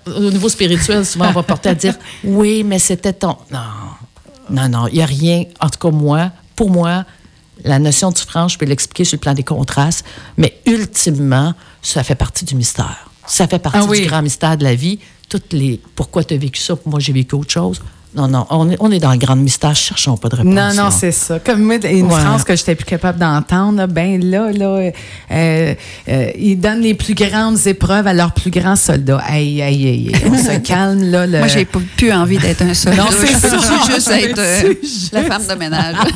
[0.07, 1.95] au niveau spirituel, souvent, on va porter à dire
[2.25, 3.37] oui, mais c'était ton.
[3.51, 3.59] Non,
[4.51, 5.45] non, non, il n'y a rien.
[5.61, 7.05] En tout cas, moi, pour moi,
[7.65, 10.05] la notion de souffrance, je peux l'expliquer sur le plan des contrastes,
[10.37, 13.11] mais ultimement, ça fait partie du mystère.
[13.27, 14.03] Ça fait partie Ah oui.
[14.03, 15.01] du grand mystère de la vie.
[15.29, 17.81] Toutes les pourquoi tu as vécu ça, moi, j'ai vécu autre chose.
[18.15, 20.55] Non, non, on est, on est dans le grand mystère, cherchons pas de réponse.
[20.55, 21.39] Non, non, c'est ça.
[21.41, 22.19] Comme moi, une Ouais.
[22.21, 24.91] phrase que j'étais plus capable d'entendre, ben là, là,
[25.31, 25.75] euh,
[26.09, 29.19] euh, ils donnent les plus grandes épreuves à leurs plus grands soldats.
[29.27, 30.23] Aïe, aïe, aïe, aïe.
[30.33, 31.27] On se calme, là.
[31.27, 31.39] Le...
[31.39, 33.03] Moi, j'ai pas- plus envie d'être un soldat.
[33.03, 33.33] Non, c'est Je
[33.91, 34.75] veux juste être euh,
[35.13, 35.97] la femme de ménage.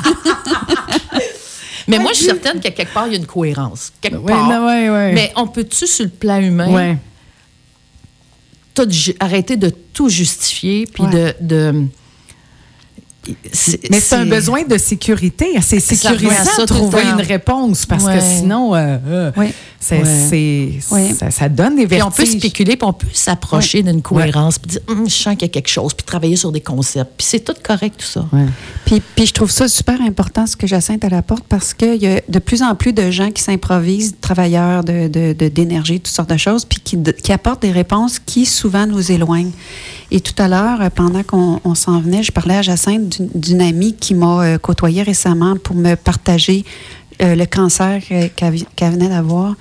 [1.89, 3.93] Mais moi, je suis certaine qu'à quelque part, il y a une cohérence.
[4.01, 4.49] Quelque Oui, part.
[4.49, 5.13] non, ouais, ouais.
[5.13, 6.97] Mais on peut-tu, sur le plan humain, Ouais.
[8.75, 8.89] Tout
[9.21, 11.35] arrêter de tout justifier, puis Ouais.
[11.41, 11.47] de...
[11.73, 11.85] de
[13.53, 15.47] c'est- Mais c'est un besoin de sécurité.
[15.61, 18.17] C'est sécurisant de trouver une réponse parce Ouais.
[18.19, 18.75] que sinon.
[18.75, 19.53] euh, euh, Oui.
[19.85, 20.79] C'est, Ouais.
[20.85, 21.13] c'est- Ouais.
[21.13, 22.07] ça, ça donne des Puis vertiges.
[22.07, 25.43] on peut spéculer, puis on peut s'approcher d'une cohérence, puis dire, Hum, je sens qu'il
[25.43, 27.11] y a quelque chose, puis travailler sur des concepts.
[27.19, 28.25] Puis c'est tout correct, tout ça.
[28.33, 28.47] Ouais.
[28.85, 32.21] Puis, puis je trouve ça super important ce que Jacinthe apporte parce qu'il y a
[32.29, 36.31] de plus en plus de gens qui s'improvisent, travailleurs de, de- de- d'énergie, toutes sortes
[36.31, 39.51] de choses, puis qui, de- qui apportent des réponses qui souvent nous éloignent.
[40.13, 43.31] Et tout à l'heure, euh, pendant qu'on on s'en venait, je parlais à Jacinthe d'une,
[43.35, 46.65] d'une amie qui m'a euh, côtoyée récemment pour me partager
[47.21, 48.01] euh, le cancer
[48.37, 49.55] qu'elle, venait d'avoir.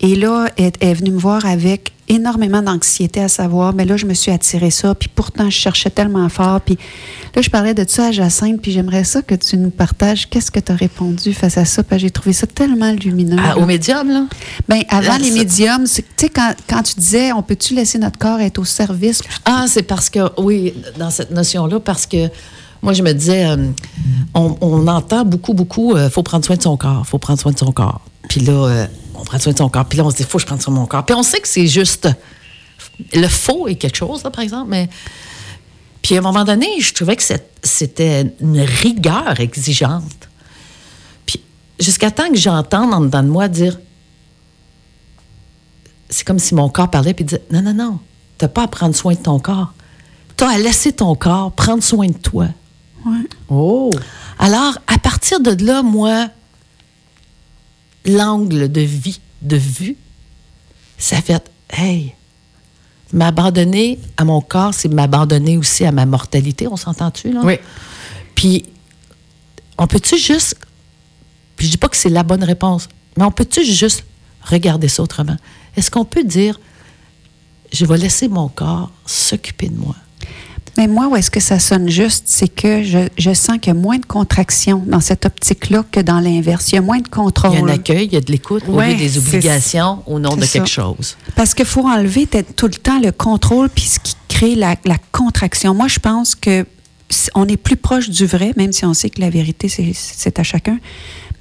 [0.00, 3.96] Et là, elle, elle est venue me voir avec énormément d'anxiété à savoir, mais là,
[3.96, 6.60] je me suis attirée ça, puis pourtant, je cherchais tellement fort.
[6.60, 6.78] Puis
[7.34, 10.50] là, je parlais de ça à Jacinthe, puis j'aimerais ça que tu nous partages qu'est-ce
[10.50, 13.36] que tu as répondu face à ça, parce que j'ai trouvé ça tellement lumineux.
[13.38, 14.26] Ah, au médium, là?
[14.68, 18.18] Ben, avant Là, les médiums, tu sais, quand, quand tu disais, on peut-tu laisser notre
[18.18, 19.22] corps être au service?
[19.44, 22.28] Ah, c'est parce que, oui, dans cette notion-là, parce que
[22.82, 23.56] moi, je me disais, euh,
[24.34, 27.58] on, entend beaucoup, beaucoup, il faut prendre soin de son corps, faut prendre soin de
[27.58, 28.02] son corps.
[28.28, 29.86] Puis là, euh, on prend soin de son corps.
[29.86, 31.04] Puis là, on se dit, faut que je prenne soin de mon corps.
[31.04, 32.08] Puis on sait que c'est juste.
[33.12, 34.88] Le faux est quelque chose, là, par exemple, mais.
[36.02, 37.22] Puis à un moment donné, je trouvais que
[37.62, 40.28] c'était une rigueur exigeante.
[41.26, 41.40] Puis
[41.80, 43.78] jusqu'à temps que j'entende en dedans de moi dire.
[46.10, 47.98] C'est comme si mon corps parlait puis disait Non, non, non,
[48.38, 49.74] t'as pas à prendre soin de ton corps.
[50.36, 52.46] T'as à laisser ton corps prendre soin de toi.
[53.48, 53.90] Oh!
[54.38, 56.28] Alors, à partir de là, moi,
[58.04, 59.96] l'angle de vie, de vue,
[60.96, 62.14] ça fait, hey,
[63.12, 67.40] m'abandonner à mon corps, c'est m'abandonner aussi à ma mortalité, on s'entend-tu, là?
[67.44, 67.54] Oui.
[68.34, 68.64] Puis,
[69.78, 70.56] on peut-tu juste,
[71.56, 74.04] puis je dis pas que c'est la bonne réponse, mais on peut-tu juste
[74.42, 75.36] regarder ça autrement?
[75.76, 76.60] Est-ce qu'on peut dire,
[77.72, 79.96] je vais laisser mon corps s'occuper de moi?
[80.78, 83.76] Mais moi, où est-ce que ça sonne juste, c'est que je, je sens qu'il y
[83.76, 86.70] a moins de contraction dans cette optique-là que dans l'inverse.
[86.72, 87.50] Il y a moins de contrôle.
[87.52, 90.04] Il y a un accueil, il y a de l'écoute, au Ouais, lieu des obligations
[90.06, 90.52] au nom de ça.
[90.60, 91.16] quelque chose.
[91.34, 94.96] Parce qu'il faut enlever tout le temps le contrôle puis ce qui crée la, la
[95.10, 95.74] contraction.
[95.74, 96.64] Moi, je pense que
[97.34, 100.38] on est plus proche du vrai, même si on sait que la vérité, c'est- c'est
[100.38, 100.78] à chacun.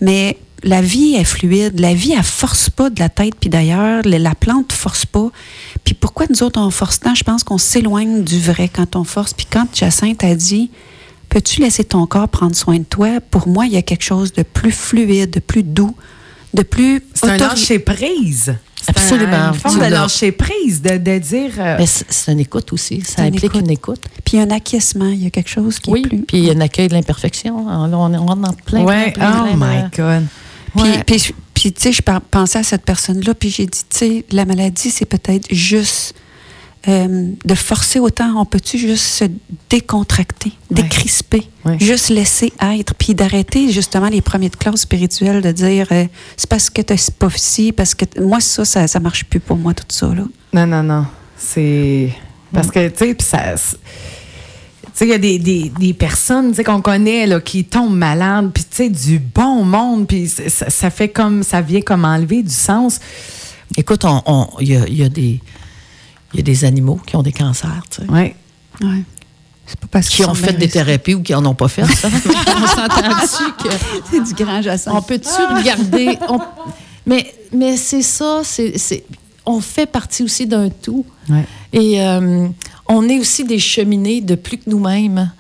[0.02, 1.80] Mais la vie est fluide.
[1.80, 4.02] La vie, elle force pas de la tête puis d'ailleurs.
[4.06, 5.30] La la plante force pas.
[5.84, 7.15] Puis pourquoi nous autres, on force tant?
[7.15, 9.34] Je pense qu'on s'éloigne du vrai quand on force.
[9.34, 10.72] Puis quand Jacinthe a dit,
[11.30, 13.20] peux-tu laisser ton corps prendre soin de toi?
[13.32, 15.96] Pour moi, il y a quelque chose de plus fluide, de plus doux,
[16.54, 17.04] de plus...
[17.13, 18.56] C'est un lâcher prise.
[18.82, 19.34] C'est Absolument.
[19.36, 21.52] un- une forme de lâcher prise, de, de dire.
[21.60, 23.02] euh, Mais c'est c'est une écoute aussi.
[23.02, 23.62] Ça une implique écoute.
[23.62, 24.02] une écoute.
[24.24, 26.02] Puis un acquiescement, il y a quelque chose qui Oui.
[26.06, 26.20] est plus...
[26.20, 27.58] Puis il y a un accueil de l'imperfection.
[27.67, 30.28] On, on, on rentre dans plein, ouais, plein, plein, oh plein my de- God.
[30.78, 31.04] Puis, Ouais.
[31.06, 34.46] puis, puis, tu sais, je pensais à cette personne-là, puis j'ai dit, tu sais, la
[34.46, 36.13] maladie, c'est peut-être juste
[36.88, 38.40] euh, de forcer autant.
[38.40, 39.26] On peut-tu juste se
[39.70, 40.84] décontracter, Ouais.
[40.84, 41.78] décrisper, Ouais.
[41.80, 46.06] juste laisser être, puis d'arrêter justement les premiers de classe spirituels de dire, euh,
[46.38, 49.58] c'est parce que t'as pas ci, parce que moi ça, ça, ça marche plus pour
[49.58, 50.24] moi tout ça là.
[50.54, 51.06] Non, non, non.
[51.38, 52.10] C'est.
[52.54, 53.56] Parce que, tu sais, puis ça.
[54.98, 57.40] C'est- Tu sais, il y a des, des, des personnes tu sais, qu'on connaît là,
[57.40, 61.44] qui tombent malades, puis tu sais, du bon monde, puis c'est- ça, ça fait comme.
[61.44, 63.00] Ça vient comme enlever du sens.
[63.76, 65.42] Écoute, on- on- il y, a, il y a des.
[66.34, 68.36] Il y a des animaux qui ont des cancers, tu sais, Ouais.
[68.82, 69.04] Ouais.
[69.66, 71.86] C'est pas parce qui qu'ils ont fait des thérapies ou qui en ont pas fait.
[71.86, 72.08] ça.
[72.58, 73.74] on s'entend-tu que
[74.12, 74.94] C'est du grand Jacinthe.
[74.96, 76.18] on peut-tu regarder?
[76.30, 76.40] On-
[77.06, 79.04] Mais mais c'est ça, c'est c'est-
[79.46, 81.06] on fait partie aussi d'un tout.
[81.30, 81.46] Ouais.
[81.74, 82.48] Et euh,
[82.88, 85.32] on est aussi des cheminées de plus que nous-mêmes.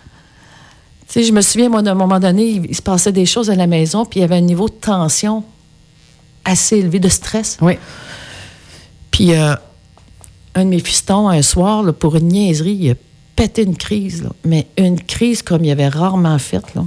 [1.07, 3.49] Tu sais, je me souviens, moi, d'un moment donné, il, il se passait des choses
[3.49, 5.43] à la maison, puis il y avait un niveau de tension
[6.43, 7.57] assez élevé, de stress.
[7.61, 7.77] Oui.
[9.11, 9.55] Puis euh,
[10.55, 12.95] un de mes fistons, un soir, là, pour une niaiserie, il a
[13.35, 14.23] pété une crise.
[14.23, 14.29] là.
[14.45, 16.63] Mais une crise comme il avait rarement fait.
[16.75, 16.83] Là.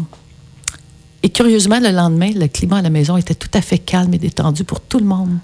[1.22, 4.18] Et curieusement, le lendemain, le climat à la maison était tout à fait calme et
[4.18, 5.38] détendu pour tout le monde.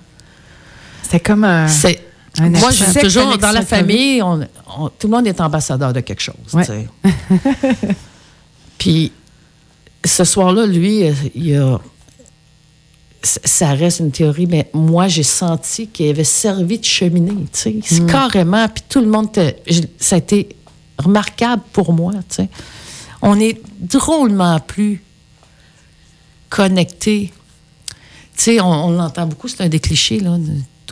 [1.03, 1.69] C'était comme un.
[1.69, 2.01] C'est
[2.41, 4.47] un moi, je dis toujours, dans la famille, on-
[4.79, 6.35] on- tout le monde est ambassadeur de quelque chose.
[6.53, 6.65] Ouais.
[8.79, 9.13] Puis,
[10.05, 11.79] ce soir-là, lui, euh, il a.
[13.23, 17.77] Ça reste une théorie, mais moi, j'ai senti qu'il avait servi de cheminée, tu sais.
[17.83, 19.31] C'est carrément, puis tout le monde,
[19.67, 20.51] je- ça a été
[20.99, 22.49] remarquable pour moi, tu sais.
[23.23, 25.03] On est drôlement plus
[26.51, 27.33] connectés.
[28.37, 30.37] Tu sais, on, on l'entend beaucoup, c'est un des clichés, là.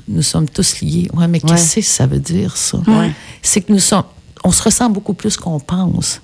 [0.09, 1.09] Nous, sommes tous liés.
[1.15, 1.51] Ouais, mais Ouais.
[1.51, 2.79] qu'est-ce que ça veut dire, ça?
[2.87, 3.13] Ouais.
[3.43, 4.05] C'est que nous sommes.
[4.45, 6.21] On se ressent beaucoup plus qu'on pense.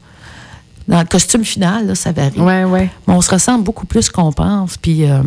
[0.88, 2.40] Dans le costume final, là, ça varie.
[2.40, 2.90] Ouais, ouais.
[3.06, 4.76] Mais on se ressent beaucoup plus qu'on pense.
[4.76, 5.22] Puis, euh,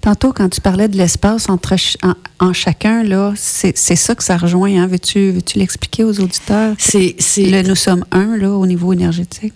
[0.00, 2.14] Tantôt, quand tu parlais de l'espace entre ch- en,
[2.44, 4.82] en chacun, là, c'est c'est ça que ça rejoint.
[4.82, 4.88] Hein?
[4.88, 6.74] Veux-tu veux l'expliquer aux auditeurs?
[6.78, 7.14] c'est.
[7.20, 9.52] c'est- Le nous sommes un là, au niveau énergétique.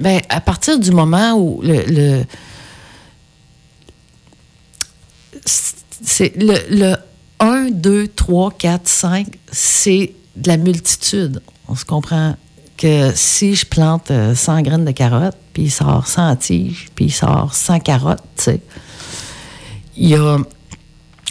[0.00, 2.22] Ben, à partir du moment où le.
[6.04, 6.96] C'est le, le
[7.42, 11.42] 1, 2, 3, 4, 5, c'est de la multitude.
[11.66, 12.36] On se comprend
[12.76, 17.06] que si je plante euh, 100 graines de carottes, puis il sort 100 tiges, puis
[17.06, 18.60] il sort 100 carottes, tu sais,
[19.96, 20.38] il y a...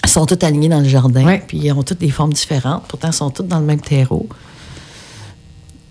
[0.04, 2.84] Ils sont tous alignés dans le jardin, puis ils ont toutes des formes différentes.
[2.88, 4.28] Pourtant, ils sont toutes dans le même terreau.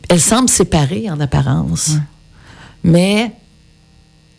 [0.08, 1.92] Elles semblent séparées en apparence,
[2.82, 3.32] mais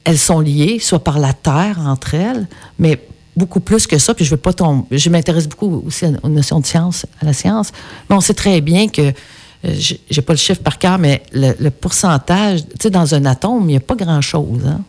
[0.03, 3.01] elles sont liées, soit par la terre entre elles, mais
[3.41, 4.13] beaucoup plus que ça.
[4.13, 4.97] Puis je veux pas tomber.
[4.97, 7.71] Je m'intéresse beaucoup aussi aux notions de science, à la science.
[8.09, 9.75] Mais on sait très bien que euh,
[10.09, 13.63] j'ai pas le chiffre par cœur, mais le, le pourcentage, tu sais, dans un atome,
[13.63, 14.65] il n'y a pas grand-chose.
[14.65, 14.81] Hein?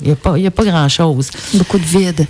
[0.00, 1.30] Il n'y a pas, il y a pas grand-chose.
[1.54, 2.26] Beaucoup de vide.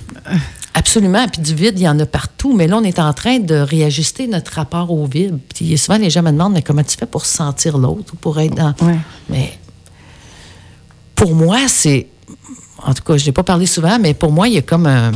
[0.75, 1.27] Absolument.
[1.29, 2.55] Puis du vide, il y en a partout.
[2.55, 5.39] Mais là, on est en train de réajuster notre rapport au vide.
[5.55, 8.39] Puis souvent, les gens me demandent, mais comment tu fais pour sentir l'autre ou pour
[8.41, 8.75] être dans.
[8.83, 8.99] Ouais.
[9.29, 9.59] Mais
[11.15, 12.07] pour moi, c'est.
[12.83, 14.87] En tout cas, je n'ai pas parlé souvent, mais pour moi, il y a comme
[14.87, 15.13] un.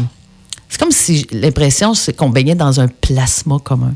[0.75, 3.95] C'est comme si l'impression, c'est qu'on baignait dans un plasma commun.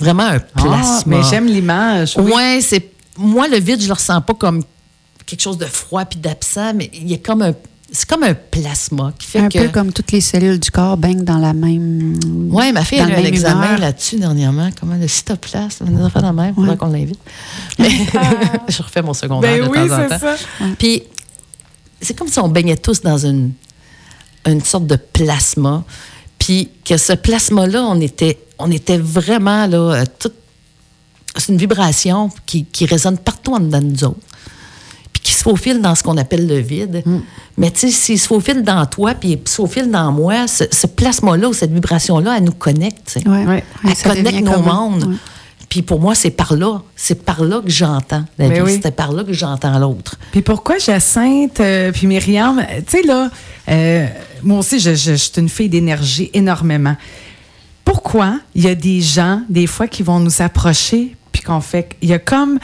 [0.00, 1.02] Vraiment un Ah, plasma.
[1.06, 2.14] mais j'aime l'image.
[2.16, 2.32] oui.
[2.32, 2.90] Ouais, c'est.
[3.18, 4.62] Moi, le vide, je le ressens pas comme
[5.26, 7.52] quelque chose de froid puis d'absent, mais il y a comme un.
[7.92, 9.58] C'est comme un plasma qui fait Un que.
[9.58, 12.18] peu comme toutes les cellules du corps baignent dans la même.
[12.50, 14.70] Oui, ma fille a eu un examen là-dessus dernièrement.
[14.80, 16.54] Comment le cytoplasme, on a fait la même.
[16.54, 17.20] Faudrait qu'on l'invite.
[17.78, 17.90] Mais
[18.70, 20.18] je refais mon secondaire Ben de oui, temps en c'est temps.
[20.18, 20.64] ça.
[20.78, 21.02] Puis,
[22.00, 23.52] c'est comme si on baignait tous dans une,
[24.46, 25.84] une sorte de plasma.
[26.38, 30.32] Puis, que ce plasma-là, on était, on était vraiment, là, euh, tout.
[31.36, 34.20] C'est une vibration qui, qui résonne partout en dedans de nous autres.
[35.12, 37.02] Puis qui se faufile dans ce qu'on appelle le vide.
[37.58, 40.64] Mais tu sais, s'il se faufile dans toi, puis il se faufile dans moi, ce,
[40.70, 43.18] ce plasma-là ou cette vibration-là, elle nous connecte.
[43.26, 43.44] Ouais.
[43.44, 43.64] Ouais.
[43.84, 45.04] Elle connecte nos mondes.
[45.04, 45.16] Ouais.
[45.68, 46.80] Puis pour moi, c'est par là.
[46.94, 48.60] C'est par là que j'entends la Ben vie.
[48.62, 48.72] oui.
[48.74, 50.16] C'était par là que j'entends l'autre.
[50.32, 53.30] Puis pourquoi Jacinthe euh, puis Myriam, euh, tu sais là,
[53.68, 54.06] euh,
[54.42, 56.96] moi aussi, je, je- je suis une fille d'énergie énormément.
[57.84, 61.90] Pourquoi il y a des gens, des fois, qui vont nous approcher, puis qu'on fait,
[62.02, 62.58] il y a comme,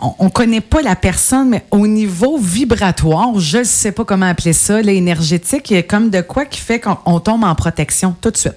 [0.00, 4.26] on, on connaît pas la personne, mais au niveau vibratoire, je ne sais pas comment
[4.26, 7.54] appeler ça, l'énergétique, il y a comme de quoi qui fait qu'on on tombe en
[7.54, 8.54] protection tout de suite.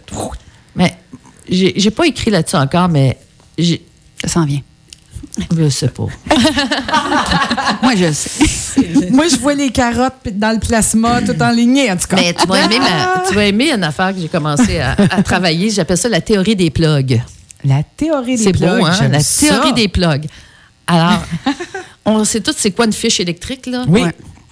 [0.75, 0.95] Mais
[1.49, 3.17] j'ai j'ai pas écrit là-dessus encore, mais
[3.57, 3.83] j'ai-
[4.21, 4.61] Ça s'en vient.
[5.55, 6.03] je sais pas.
[7.83, 9.09] Moi, je le sais.
[9.11, 12.15] Moi, je vois les carottes dans le plasma tout enligné, en tout cas.
[12.17, 15.23] Mais tu vas aimer, ma- tu vas aimer une affaire que j'ai commencé à, à
[15.23, 15.69] travailler.
[15.69, 17.21] J'appelle ça la théorie des plugs.
[17.63, 19.07] la théorie des C'est plugs, beau, hein?
[19.11, 19.47] La ça.
[19.47, 20.25] théorie des plugs.
[20.87, 21.21] Alors,
[22.05, 23.83] on sait tous c'est quoi une fiche électrique, là?
[23.87, 24.03] Oui.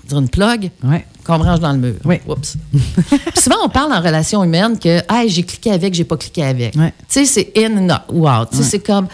[0.06, 0.10] Ouais.
[0.10, 1.06] Dire Une plug Ouais.
[1.26, 1.96] qu'on branche dans le mur.
[2.06, 2.20] Oui.
[2.28, 2.58] Oups.
[3.36, 6.76] Souvent, on parle en relation humaine que hey, j'ai cliqué avec, j'ai pas cliqué avec.
[6.76, 6.94] Ouais.
[7.10, 8.50] Tu sais, c'est in and out.
[8.52, 9.08] Tu sais, C'est comme.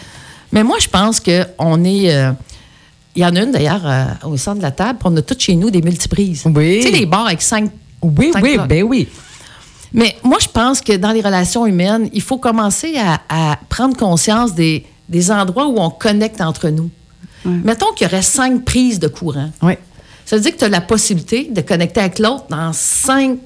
[0.52, 2.14] Mais moi, je pense qu'on est.
[2.14, 2.32] euh,
[3.16, 5.40] Il y en a une d'ailleurs euh, au centre de la table, on a toutes
[5.40, 6.42] chez nous des multiprises.
[6.46, 6.80] Oui.
[6.82, 7.70] Tu sais, les bars avec cinq.
[8.02, 8.68] Oui, cinq oui, plugs.
[8.68, 9.08] ben oui.
[9.94, 13.20] Mais moi, je pense que dans les relations humaines, il faut commencer à,
[13.52, 16.90] à prendre conscience des, des endroits où on connecte entre nous.
[17.44, 19.50] Mettons qu'il y aurait cinq prises de courant.
[19.62, 19.74] Oui.
[20.32, 23.36] Ça veut dire que tu as la possibilité de connecter avec l'autre dans cinq.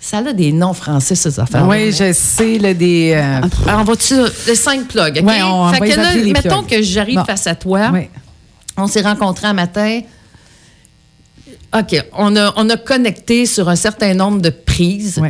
[0.00, 1.64] Ça a des noms français, ces affaires.
[1.68, 3.12] Oui, je sais, là, des.
[3.14, 4.16] euh, Alors, on va-tu.
[4.48, 5.24] Les cinq plugs, OK?
[5.24, 6.78] Ouais, on fait va que là, les mettons plugs.
[6.78, 7.24] que j'arrive Bon.
[7.24, 7.90] face à toi.
[7.92, 8.08] oui.
[8.76, 10.00] On s'est rencontrés un matin.
[11.78, 15.20] OK, on a, on a connecté sur un certain nombre de prises.
[15.22, 15.28] Oui.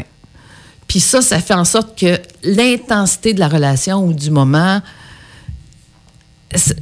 [0.89, 4.81] Puis ça, ça fait en sorte que l'intensité de la relation ou du moment,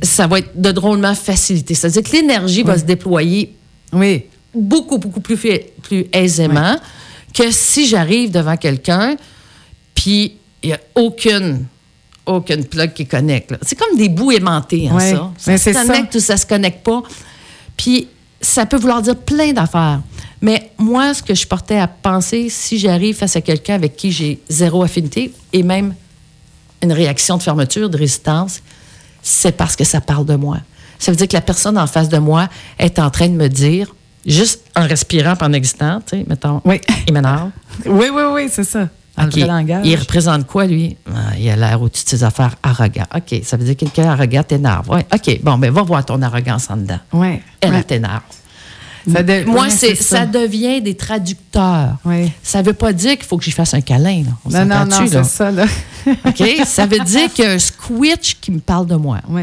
[0.03, 1.75] ça va être de drôlement facilité.
[1.75, 3.57] C'est-à-dire que l'énergie va se déployer
[3.95, 4.25] Oui.
[4.55, 5.37] beaucoup, beaucoup plus,
[5.83, 6.77] plus aisément
[7.33, 9.17] que si j'arrive devant quelqu'un,
[9.95, 11.67] puis il n'y a aucune,
[12.25, 13.55] aucune plug qui connecte.
[13.63, 15.33] C'est comme des bouts aimantés, hein, ça.
[15.37, 15.83] Ça se ça.
[15.85, 17.03] connecte ou ça se connecte pas.
[17.77, 18.09] Puis
[18.41, 20.01] ça peut vouloir dire plein d'affaires.
[20.41, 24.13] Mais moi, ce que je portais à penser, si j'arrive face à quelqu'un avec qui
[24.13, 25.95] j'ai zéro affinité et même
[26.83, 28.63] une réaction de fermeture, de résistance,
[29.23, 30.59] c'est parce que ça parle de moi.
[30.99, 33.49] Ça veut dire que la personne en face de moi est en train de me
[33.49, 33.95] dire,
[34.27, 36.81] juste en respirant en existant, tu sais, mettons, Oui.
[37.07, 37.51] il m'énerve.
[37.87, 38.89] Oui, oui, oui, c'est ça.
[39.17, 39.33] En OK.
[39.39, 39.87] vrai langage.
[39.87, 40.97] Il représente quoi, lui?
[41.09, 43.05] Ah, il a l'air au-dessus de ses affaires arrogant.
[43.15, 44.91] OK, ça veut dire que quelqu'un arrogant t'énerve.
[44.91, 45.07] Ouais.
[45.15, 46.99] OK, bon, ben va voir ton arrogance en dedans.
[47.13, 47.41] Oui.
[47.61, 47.83] Elle, Ouais.
[47.85, 48.23] t'énerve.
[49.07, 50.25] De- Moi, ouais, c'est ça.
[50.25, 51.97] devient des traducteurs.
[52.43, 54.23] Ça veut pas dire qu'il faut que j'y fasse un câlin.
[54.25, 54.31] Là.
[54.47, 55.67] On Non, non, non, c'est ça, là.
[56.27, 56.43] OK?
[56.65, 59.43] Ça veut dire qu'il y a un squitch qui me parle de moi, Oui.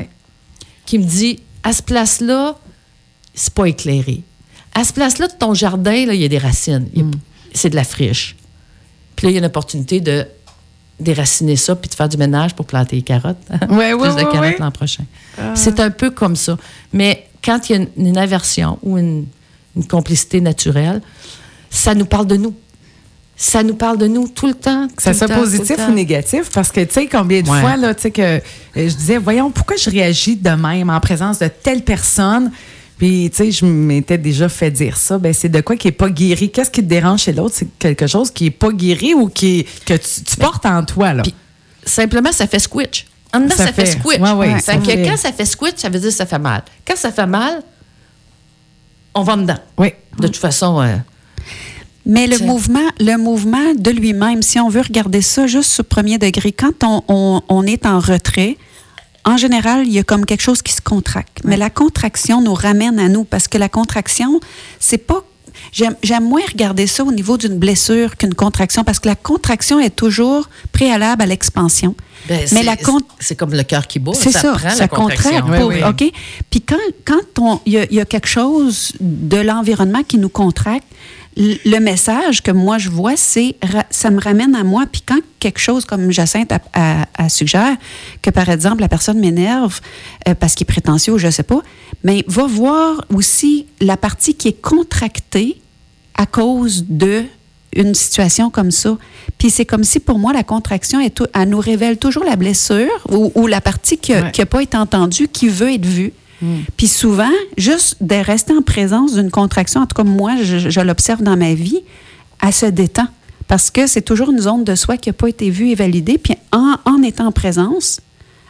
[0.91, 2.57] Qui me dit à ce place-là,
[3.33, 4.23] c'est pas éclairé.
[4.75, 6.89] À ce place-là de ton jardin, il y a des racines.
[6.93, 7.11] Mm.
[7.53, 8.35] C'est de la friche.
[9.15, 10.27] Puis là, il y a une opportunité de
[10.99, 13.37] déraciner ça puis de faire du ménage pour planter les carottes.
[13.49, 15.05] Ouais, Plus ouais, de ouais, carottes l'an prochain.
[15.55, 16.57] C'est un peu comme ça.
[16.91, 19.27] Mais quand il y a une, une aversion ou une,
[19.77, 21.01] une complicité naturelle,
[21.69, 22.53] ça nous parle de nous.
[23.43, 24.87] Ça nous parle de nous tout le temps.
[24.95, 27.59] Que ça soit temps, positif ou négatif, parce que tu sais combien de Ouais.
[27.59, 28.39] fois là, tu sais que euh,
[28.75, 32.51] je disais, voyons pourquoi je réagis de même en présence de telle personne?
[32.99, 35.17] Puis, tu sais, je m'étais déjà fait dire ça.
[35.17, 36.51] Ben, c'est de quoi qui est pas guéri?
[36.51, 37.55] Qu'est-ce qui te dérange chez l'autre?
[37.57, 41.11] C'est quelque chose qui est pas guéri ou qui que tu, tu portes en toi,
[41.15, 41.23] là?
[41.23, 41.33] Puis,
[41.83, 43.07] simplement, ça fait squitch.
[43.33, 44.19] En dedans, Ça ça, fait, fait- squitch.
[44.19, 46.27] ouais, ouais, Fait ça que fait- quand ça fait squitch, ça veut dire que ça
[46.27, 46.61] fait mal.
[46.87, 47.63] Quand ça fait mal,
[49.15, 49.57] on va dedans.
[49.79, 49.93] oui.
[50.19, 50.95] De toute façon, euh,
[52.05, 56.17] Mais le mouvement, le mouvement de lui-même, si on veut regarder ça juste sur premier
[56.17, 58.57] degré, quand on, on- on est en retrait,
[59.23, 61.41] en général, il y a comme quelque chose qui se contracte.
[61.43, 64.39] Mais la contraction nous ramène à nous parce que la contraction,
[64.79, 65.23] c'est pas.
[65.71, 69.79] J'aime j'aime moins regarder ça au niveau d'une blessure qu'une contraction parce que la contraction
[69.79, 71.93] est toujours préalable à l'expansion.
[72.27, 72.75] ben, Mais c'est- la
[73.19, 74.11] c'est comme le cœur qui bat.
[74.15, 75.41] c'est ça, prend ça la contraction.
[75.41, 76.07] contracte pour, Oui, oui.
[76.07, 76.13] OK?
[76.49, 80.17] Puis quand, quand on- il y, a- il y a quelque chose de l'environnement qui
[80.17, 80.87] nous contracte,
[81.37, 83.55] le message que moi je vois, c'est
[83.89, 84.85] ça me ramène à moi.
[84.91, 87.77] Puis quand quelque chose comme Jacinthe a, a- a suggère,
[88.21, 89.79] que par exemple la personne m'énerve
[90.27, 91.61] euh, parce qu'il est prétentieux ou je sais pas,
[92.03, 95.61] mais va voir aussi la partie qui est contractée
[96.15, 97.23] à cause de
[97.73, 98.97] une situation comme ça.
[99.37, 102.89] Puis c'est comme si pour moi la contraction est elle nous révèle toujours la blessure
[103.09, 104.45] ou, ou la partie qui n'a Ouais.
[104.45, 106.11] pas été entendue, qui veut être vue.
[106.77, 110.81] Puis souvent, juste de rester en présence d'une contraction, en tout cas moi, je, je
[110.81, 111.81] l'observe dans ma vie,
[112.43, 113.07] elle se détend.
[113.47, 116.17] Parce que c'est toujours une zone de soi qui n'a pas été vue et validée.
[116.17, 117.99] Puis en, en étant en présence,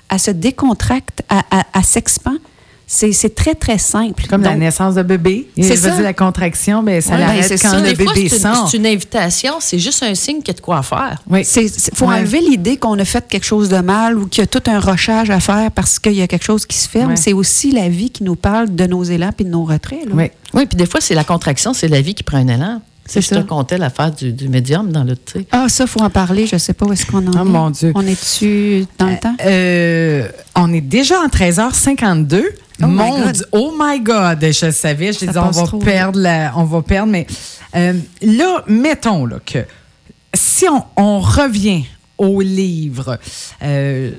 [0.09, 2.37] elle se décontracte, elle, elle- elle s'expand.
[2.93, 4.25] C'est très, très simple.
[4.29, 5.47] Comme la naissance de bébé.
[5.57, 5.91] C'est ça.
[5.91, 7.79] dire, la contraction, ben, ça Ouais, ben, l'arrête c'est quand ça.
[7.79, 8.67] le Des fois, bébé c'est une, sort.
[8.69, 11.21] c'est une invitation, c'est juste un signe qu'il y a de quoi faire.
[11.29, 11.47] Oui.
[11.55, 12.15] Il faut Ouais.
[12.17, 14.79] enlever l'idée qu'on a fait quelque chose de mal ou qu'il y a tout un
[14.79, 17.11] rochage à faire parce qu'il y a quelque chose qui se ferme.
[17.11, 17.15] Ouais.
[17.17, 20.05] C'est aussi la vie qui nous parle de nos élans et de nos retraits.
[20.05, 20.11] là.
[20.13, 20.31] Oui.
[20.53, 22.81] Oui, puis des fois, c'est la contraction, c'est la vie qui prend un élan.
[23.14, 23.36] C'est je ça.
[23.43, 25.45] te contais l'affaire du, du médium dans le, tu sais.
[25.51, 26.47] Ah, ça, faut en parler.
[26.47, 27.43] Je sais pas où est-ce qu'on en Oh, est.
[27.49, 27.91] mon Dieu.
[27.95, 29.36] On est-tu dans le temps?
[29.45, 32.43] Euh, on est déjà en 13h52.
[32.84, 33.32] Oh my Mon God.
[33.34, 36.64] Dieu, oh my God, je savais, je Ça disais, on va trop perdre, la- on
[36.64, 37.28] va perdre, mais
[37.76, 39.59] euh, là, mettons là, que
[40.34, 41.84] si on, on revient
[42.18, 43.20] au livre,
[43.62, 44.12] euh,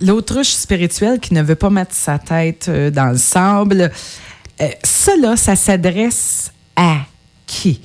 [0.00, 3.90] l'autruche spirituelle qui ne veut pas mettre sa tête euh, dans le sable,
[4.60, 6.98] euh, ça là, ça s'adresse à
[7.46, 7.80] qui?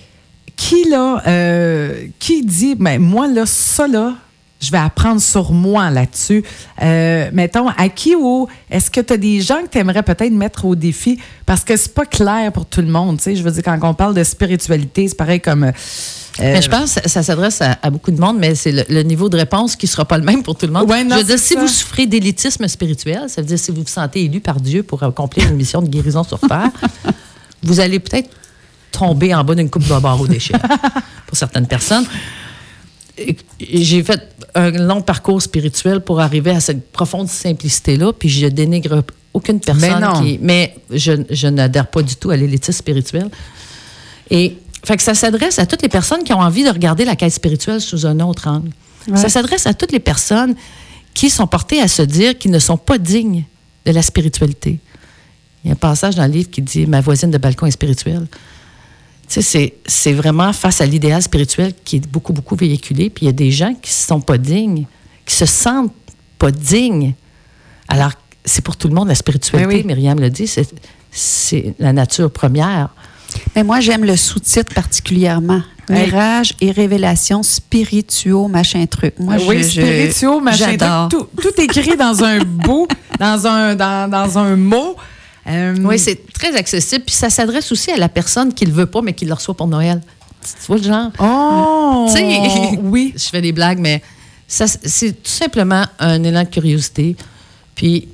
[0.61, 4.13] Qui là, euh, qui dit, ben moi là, ça là,
[4.59, 6.43] je vais apprendre sur moi là-dessus.
[6.83, 10.31] Euh, mettons, à qui ou est-ce que tu as des gens que tu aimerais peut-être
[10.31, 11.17] mettre au défi?
[11.47, 13.17] Parce que c'est pas clair pour tout le monde.
[13.17, 15.63] Tu sais, je veux dire, quand on parle de spiritualité, c'est pareil comme.
[15.63, 15.71] euh,
[16.39, 19.01] Mais je pense que ça, s'adresse à, à beaucoup de monde, mais c'est le, le
[19.01, 20.87] niveau de réponse qui ne sera pas le même pour tout le monde.
[20.87, 21.59] Ouais, non, je veux dire, si ça.
[21.59, 25.01] vous souffrez d'élitisme spirituel, ça veut dire si vous vous sentez élu par Dieu pour
[25.01, 26.69] accomplir une mission de guérison sur Terre,
[27.63, 28.29] vous allez peut-être
[28.91, 30.53] tomber en bas d'une coupe de barre au déchet
[31.27, 32.05] pour certaines personnes.
[33.59, 34.21] J'ai fait
[34.55, 40.01] un long parcours spirituel pour arriver à cette profonde simplicité-là, puis je dénigre aucune personne
[40.01, 40.21] non.
[40.21, 40.39] qui.
[40.41, 43.29] Mais je, je n'adhère pas du tout à l'élitisme spirituel.
[44.29, 47.15] Et fait que ça s'adresse à toutes les personnes qui ont envie de regarder la
[47.15, 48.71] quête spirituelle sous un autre angle.
[49.15, 50.55] Ça s'adresse à toutes les personnes
[51.13, 53.45] qui sont portées à se dire qu'ils ne sont pas dignes
[53.85, 54.79] de la spiritualité.
[55.63, 57.71] Il y a un passage dans le livre qui dit Ma voisine de balcon est
[57.71, 58.27] spirituelle.
[59.31, 63.09] Sais, c'est- c'est vraiment face à l'idéal spirituel qui est beaucoup, beaucoup véhiculé.
[63.09, 64.85] Puis il y a des gens qui ne sont pas dignes,
[65.25, 65.93] qui se sentent
[66.37, 67.13] pas dignes.
[67.87, 68.11] Alors,
[68.43, 69.83] c'est pour tout le monde la spiritualité, Oui, oui.
[69.85, 70.73] Myriam le dit, c'est-
[71.11, 72.89] c'est la nature première.
[73.55, 75.61] Mais moi, j'aime le sous-titre particulièrement.
[75.89, 79.13] Mirage et révélations spirituaux, machin truc.
[79.19, 81.09] Moi, oui, je- spirituaux, machin, J'adore.
[81.09, 82.87] truc, tout, tout écrit dans un bout,
[83.19, 84.95] dans un, dans, dans un mot.
[85.47, 87.03] Euh, Oui, c'est très accessible.
[87.05, 89.55] Puis ça s'adresse aussi à la personne qui le veut pas, mais qui le reçoit
[89.55, 90.01] pour Noël.
[90.41, 91.11] Tu vois le genre?
[91.19, 92.07] Oh!
[92.11, 93.13] Tu sais, oui.
[93.15, 94.01] je fais des blagues, mais
[94.47, 97.15] c'est tout simplement un élan de curiosité.
[97.75, 98.07] Puis,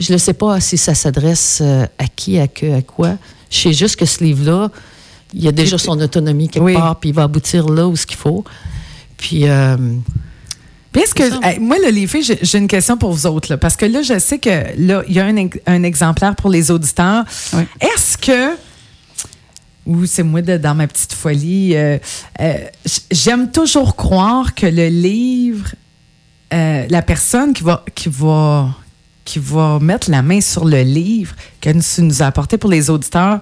[0.00, 3.16] je ne sais pas si ça s'adresse euh, à qui, à que, à quoi.
[3.50, 4.70] Je sais juste que ce livre-là,
[5.34, 6.74] il a déjà son autonomie quelque Oui.
[6.74, 8.44] part, puis il va aboutir là où ce qu'il faut.
[9.16, 9.76] Puis, euh,
[10.92, 13.56] Puis est-ce que, hey, moi, là, les filles, j'ai- une question pour vous autres, là,
[13.56, 16.70] parce que là, je sais que là, il y a un, un exemplaire pour les
[16.70, 17.24] auditeurs.
[17.54, 17.62] Oui.
[17.80, 18.54] Est-ce que,
[19.86, 21.98] ou c'est moi de- dans ma petite folie, euh,
[22.40, 22.54] euh,
[23.10, 25.74] j'aime toujours croire que le livre,
[26.52, 28.68] euh, la personne qui va, qui va,
[29.24, 32.90] qui va mettre la main sur le livre que tu nous as apporté pour les
[32.90, 33.40] auditeurs,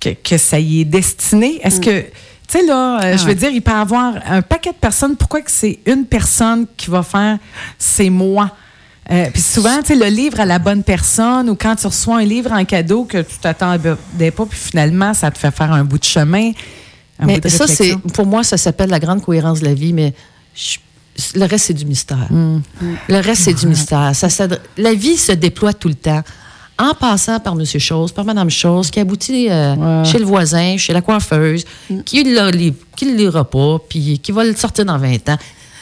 [0.00, 1.60] que, que ça y est destiné?
[1.62, 2.04] Est-ce que,
[2.48, 3.34] tu sais, là, euh, je veux ouais.
[3.34, 5.16] dire, il peut y avoir un paquet de personnes.
[5.16, 7.38] Pourquoi que c'est une personne qui va faire
[7.78, 8.50] c'est moi?
[9.10, 12.18] Euh, Puis souvent, tu sais, le livre à la bonne personne ou quand tu reçois
[12.18, 15.84] un livre en cadeau que tu t'attendais pas, puis finalement, ça te fait faire un
[15.84, 16.52] bout de chemin.
[17.18, 19.74] Un Mais bout de ça, c'est pour moi, ça s'appelle la grande cohérence de la
[19.74, 20.14] vie, mais
[20.54, 20.78] je-
[21.38, 22.26] le reste, c'est du mystère.
[22.30, 22.60] Mm.
[23.08, 24.10] Le reste, c'est du mystère.
[24.16, 24.28] Ça,
[24.78, 26.22] la vie se déploie tout le temps.
[26.84, 30.04] En passant par Monsieur Chose, par Madame Chose, qui aboutit euh, Ouais.
[30.04, 31.64] chez le voisin, chez la coiffeuse,
[32.04, 35.38] qui ne le, lira pas, puis qui va le sortir dans 20 ans.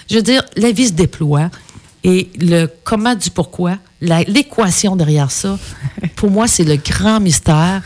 [0.09, 1.51] Je veux dire, la vie se déploie.
[2.05, 5.59] Et le comment du pourquoi, l'équation derrière ça,
[6.17, 7.83] pour moi, c'est le grand mystère.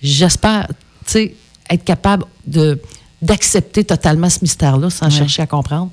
[0.00, 1.34] J'espère, tu sais,
[1.68, 2.80] être capable de
[3.22, 5.90] d'accepter totalement ce mystère-là sans chercher à comprendre.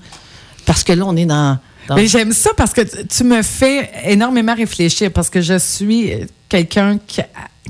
[0.65, 1.57] Parce que là, on est dans...
[1.95, 6.11] Mais j'aime ça parce que tu- me fais énormément réfléchir parce que je suis
[6.49, 7.21] quelqu'un qui,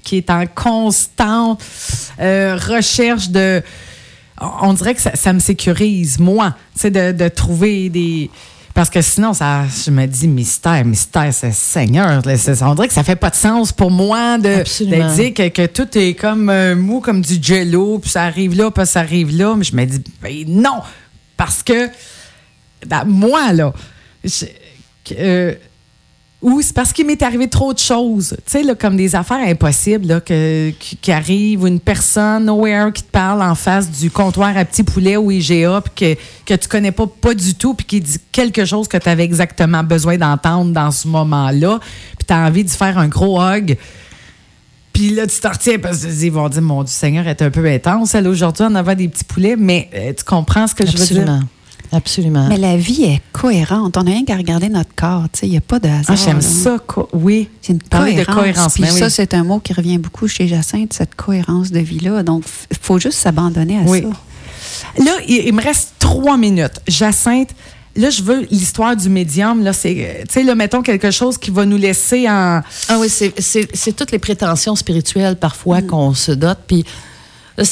[0.03, 1.61] qui est en constante
[2.20, 3.61] euh, recherche de.
[4.61, 8.30] On dirait que ça, ça me sécurise, moi, tu sais, de, de trouver des.
[8.76, 12.22] Parce que sinon, ça, je me dis mystère, mystère, c'est Seigneur.
[12.61, 14.43] On dirait que ça fait pas de sens pour moi de,
[14.86, 18.55] de dire que, que tout est comme euh, mou, comme du jello, puis ça arrive
[18.55, 19.55] là, puis ça arrive là.
[19.57, 20.82] Mais je me dis, ben non,
[21.36, 21.89] parce que
[22.86, 23.74] ben, moi, là,
[25.18, 25.53] euh,
[26.41, 30.07] ou c'est parce qu'il m'est arrivé trop de choses, tu sais, comme des affaires impossibles
[30.07, 34.84] là, que, qui, une personne nowhere qui te parle en face du comptoir à petit
[34.84, 38.20] poulet ou IGA, puis que, que tu connais pas, pas du tout, puis qui dit
[38.32, 41.80] quelque chose que tu avais exactement besoin d'entendre dans ce moment-là,
[42.18, 43.76] puis tu as envie de faire un gros hug.
[44.93, 45.51] Puis là, tu t'en
[45.82, 49.07] parce qu'ils vont dire, mon Dieu Seigneur est un peu intense, aujourd'hui, en avant des
[49.07, 51.39] petits poulets, mais euh, tu comprends ce que je veux dire?
[51.91, 52.47] Absolument.
[52.49, 53.95] Mais la vie est cohérente.
[53.97, 55.23] On n'a rien qu'à regarder notre corps.
[55.31, 56.05] tu sais, Il n'y a pas de hasard.
[56.09, 57.49] Ah, j'aime ça, co- oui.
[57.61, 58.35] C'est une Parler cohérence.
[58.35, 58.99] de cohérence, Puis oui.
[58.99, 62.23] ça, c'est un mot qui revient beaucoup chez Jacinthe, cette cohérence de vie-là.
[62.23, 64.01] Donc, il faut juste s'abandonner à Oui.
[64.03, 65.03] ça.
[65.03, 66.81] Là, il, il me reste trois minutes.
[66.88, 67.49] Jacinthe,
[67.95, 69.63] là, je veux l'histoire du médium.
[69.63, 72.61] Là, c'est, euh, tu sais, là, mettons quelque chose qui va nous laisser en.
[72.89, 76.59] Ah oui, c'est- c'est c'est toutes les prétentions spirituelles parfois qu'on se dote.
[76.67, 76.83] Puis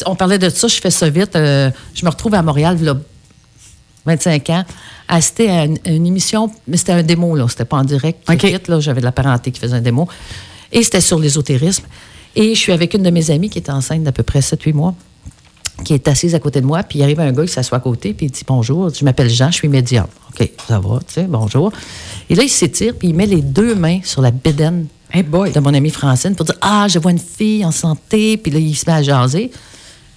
[0.06, 1.36] on parlait de ça, je fais ça vite.
[1.36, 2.78] euh, je me retrouve à Montréal,
[4.06, 4.64] 25 ans,
[5.08, 8.20] assister à une, une émission, mais c'était un démo, là, c'était pas en direct.
[8.30, 8.44] OK.
[8.46, 10.08] Vite, là, j'avais de la parenté qui faisait un démo.
[10.72, 11.86] Et c'était sur l'ésotérisme.
[12.36, 14.74] Et je suis avec une de mes amies qui est enceinte d'à peu près 7-8
[14.74, 14.96] mois
[15.84, 17.82] qui est assise à côté de moi, puis il arrive un gars qui s'assoit à
[17.82, 20.08] côté, puis il dit bonjour, je m'appelle Jean, je suis médium.
[20.30, 21.72] OK, ça va, tu sais, bonjour.
[22.30, 25.60] Et là, il s'étire, puis il met les deux mains sur la bédaine Hey de
[25.60, 28.76] mon amie Francine pour dire Ah, je vois une fille en santé, puis là, il
[28.76, 29.52] se met à jaser.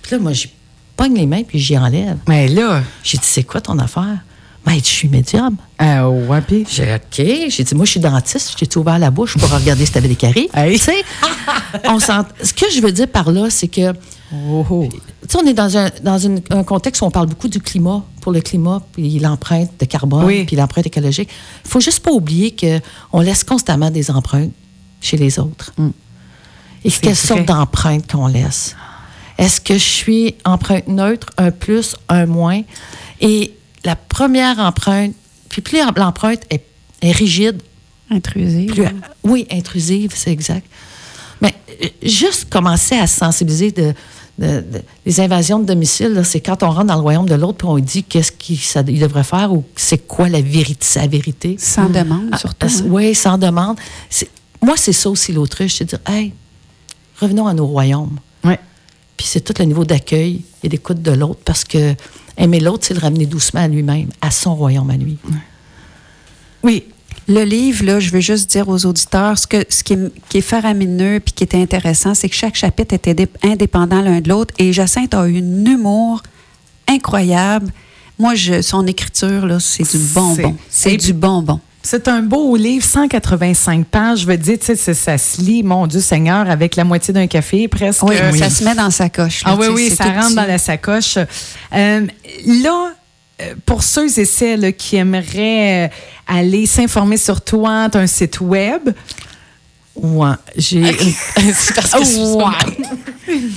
[0.02, 0.50] Puis là, moi, j'y
[0.98, 2.18] pogne les mains, puis j'y enlève.
[2.28, 4.18] Mais là, J'ai dit C'est quoi ton affaire?
[4.66, 5.56] Ben, je suis médium.
[5.80, 7.26] euh, ouais, puis- J'ai dit, OK.
[7.48, 8.54] J'ai dit, moi, je suis dentiste.
[8.58, 10.48] J'ai ouvert la bouche pour regarder si t'avais des caries.
[10.52, 10.72] Hey.
[10.78, 10.96] Tu sais,
[11.88, 13.94] on s'ent- ce que je veux dire par là, c'est que
[14.34, 14.86] Oh, oh.
[14.92, 17.60] tu sais, on est dans, un, dans une- un contexte où on parle beaucoup du
[17.60, 20.44] climat, pour le climat, puis l'empreinte de carbone, Oui.
[20.44, 21.30] puis l'empreinte écologique.
[21.64, 24.52] Il faut juste pas oublier qu'on laisse constamment des empreintes
[25.00, 25.72] chez les autres.
[26.84, 28.76] Et C'est quelle sorte d'empreinte qu'on laisse?
[29.38, 32.62] Est-ce que je suis empreinte neutre, un plus, un moins?
[33.20, 35.14] Et la première empreinte,
[35.48, 36.64] puis plus l'empreinte est,
[37.02, 37.62] est rigide,
[38.10, 38.72] Intrusive.
[38.72, 38.84] plus,
[39.22, 40.66] oui, intrusive, c'est exact.
[41.40, 43.94] Mais euh, juste commencer à se sensibiliser de,
[44.38, 47.58] de- de- des invasions de domicile, c'est quand on rentre dans le royaume de l'autre
[47.58, 48.58] puis on lui dit qu'est-ce qu'il
[48.98, 51.56] devrait faire ou c'est quoi la vérité, sa vérité?
[51.60, 52.66] Sans demande, Ah, surtout.
[52.66, 52.82] ah, hein?
[52.88, 53.78] Oui, sans demande.
[54.62, 56.32] Moi, c'est ça aussi l'autruche, c'est de dire, hey,
[57.20, 58.18] revenons à nos royaumes.
[59.18, 61.94] Puis c'est tout le niveau d'accueil et d'écoute de l'autre parce que
[62.38, 65.18] aimer l'autre, c'est le ramener doucement à lui-même, à son royaume à lui.
[66.62, 66.84] Oui.
[67.30, 70.38] Le livre, là, je veux juste dire aux auditeurs, ce, que, ce qui, est, qui
[70.38, 74.30] est faramineux puis qui est intéressant, c'est que chaque chapitre était dé- indépendant l'un de
[74.30, 74.54] l'autre.
[74.58, 76.22] Et Jacinthe a eu un humour
[76.88, 77.70] incroyable.
[78.18, 80.56] Moi, je, son écriture, là, c'est du bonbon.
[80.70, 81.60] C'est- C'est du bonbon.
[81.90, 84.20] C'est un beau livre, 185 pages.
[84.20, 87.14] Je veux dire, tu sais, ça, ça se lit, mon Dieu Seigneur, avec la moitié
[87.14, 88.02] d'un café presque.
[88.02, 89.42] Oui, ça se met dans sa coche.
[89.42, 90.34] là, Ah oui, oui, ça rentre petit.
[90.34, 91.16] dans la sacoche.
[91.16, 92.06] Euh,
[92.46, 92.92] là,
[93.40, 95.88] euh, pour ceux et celles qui aimeraient euh,
[96.26, 98.90] aller s'informer sur toi, tu as un site web.
[99.96, 100.28] Ouais,
[100.58, 100.82] j'ai.
[101.54, 102.44] c'est parce que c'est Ouais.
[102.44, 102.58] pas-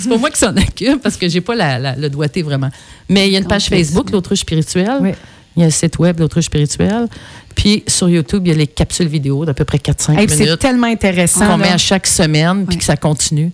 [0.02, 2.70] c'est pas moi qui s'en occupe parce que j'ai pas la- la- le doigté vraiment.
[3.10, 3.66] Mais il y a une page.
[3.68, 5.00] Facebook, l'autruche spirituelle.
[5.02, 5.12] Oui.
[5.56, 7.08] Il y a le site web, l'autruche spirituelle.
[7.56, 10.36] Puis sur YouTube, il y a les capsules vidéo d'à peu près 4-5 Hey, puis
[10.38, 11.46] c'est minutes tellement intéressant.
[11.46, 12.78] qu'on met à chaque semaine, puis Oui.
[12.78, 13.52] que ça continue.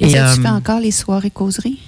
[0.00, 1.78] Que euh, tu fais encore les soirées causeries?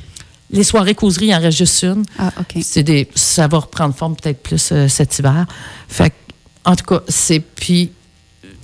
[0.52, 2.02] les soirées causeries, il en reste juste une.
[2.18, 2.60] Ah, OK.
[2.62, 5.46] C'est des, ça va reprendre forme peut-être plus euh, cet hiver.
[5.88, 6.12] Fait
[6.64, 7.92] en tout cas, c'est puis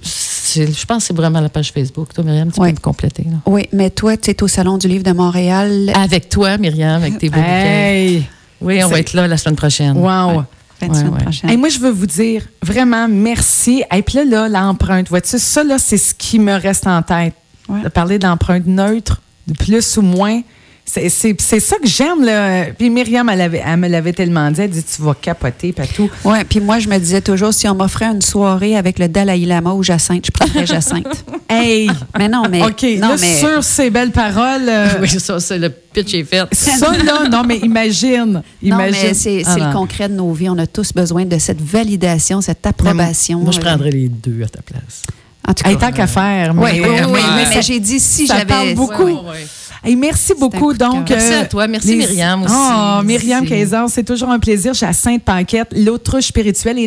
[0.02, 2.12] je pense que c'est vraiment la page Facebook.
[2.14, 2.70] Toi, Myriam, tu Ouais.
[2.72, 3.24] peux me compléter.
[3.24, 3.36] là.
[3.46, 5.90] Oui, mais toi, tu es au Salon du Livre de Montréal.
[5.94, 7.38] Avec toi, Myriam, avec tes beaux.
[7.40, 8.24] Hey,
[8.60, 9.96] Oui, on va être là la semaine prochaine.
[9.96, 10.38] wow.
[10.38, 10.44] Ouais.
[10.80, 11.22] La Ouais, semaine ouais.
[11.22, 11.50] prochaine.
[11.50, 13.82] Hey, moi, je veux vous dire vraiment merci.
[13.94, 17.34] Et puis là, là, l'empreinte, vois-tu, ça, là, c'est ce qui me reste en tête.
[17.68, 17.82] Ouais.
[17.82, 20.40] De parler d'empreinte neutre, de plus ou moins.
[20.88, 22.24] C'est c'est- c'est ça que j'aime.
[22.24, 22.66] là.
[22.78, 24.60] Puis Myriam, elle, avait- elle me l'avait tellement dit.
[24.60, 26.08] Elle dit Tu vas capoter, Patou.
[26.24, 29.38] Oui, puis moi, je me disais toujours, si on m'offrait une soirée avec le Dalai
[29.46, 31.06] Lama ou Jacinthe, je prendrais Jacinthe.
[31.48, 31.88] Hey!
[32.18, 32.62] Mais non, mais.
[32.62, 34.68] OK, non, là, mais, sur ces belles paroles.
[34.68, 36.42] euh, Oui, ça, c'est le pitch est fait.
[36.52, 38.32] Ça, là, non, mais imagine.
[38.34, 39.00] Non, imagine.
[39.02, 40.48] mais c'est Ah, c'est le concret de nos vies.
[40.50, 43.40] On a tous besoin de cette validation, cette approbation.
[43.40, 45.02] Moi, je Euh, prendrais les deux à ta place.
[45.48, 45.70] En tout cas.
[45.70, 46.52] Hey, tant qu'à faire.
[46.56, 47.20] oui, mais- oui, oui, mais- oui,
[47.54, 48.46] mais j'ai dit si ça j'avais.
[48.46, 49.04] parle beaucoup.
[49.04, 49.46] Ouais, ouais, ouais.
[49.84, 50.72] Hey, merci beaucoup.
[50.74, 51.66] Donc, Merci euh, à toi.
[51.66, 52.54] Merci, Myriam, aussi.
[52.54, 53.46] Oh, Myriam Merci.
[53.46, 54.72] Kaiser, c'est toujours un plaisir.
[54.72, 56.78] Je suis à Sainte-Paquette, l'autruche spirituelle.
[56.78, 56.82] Et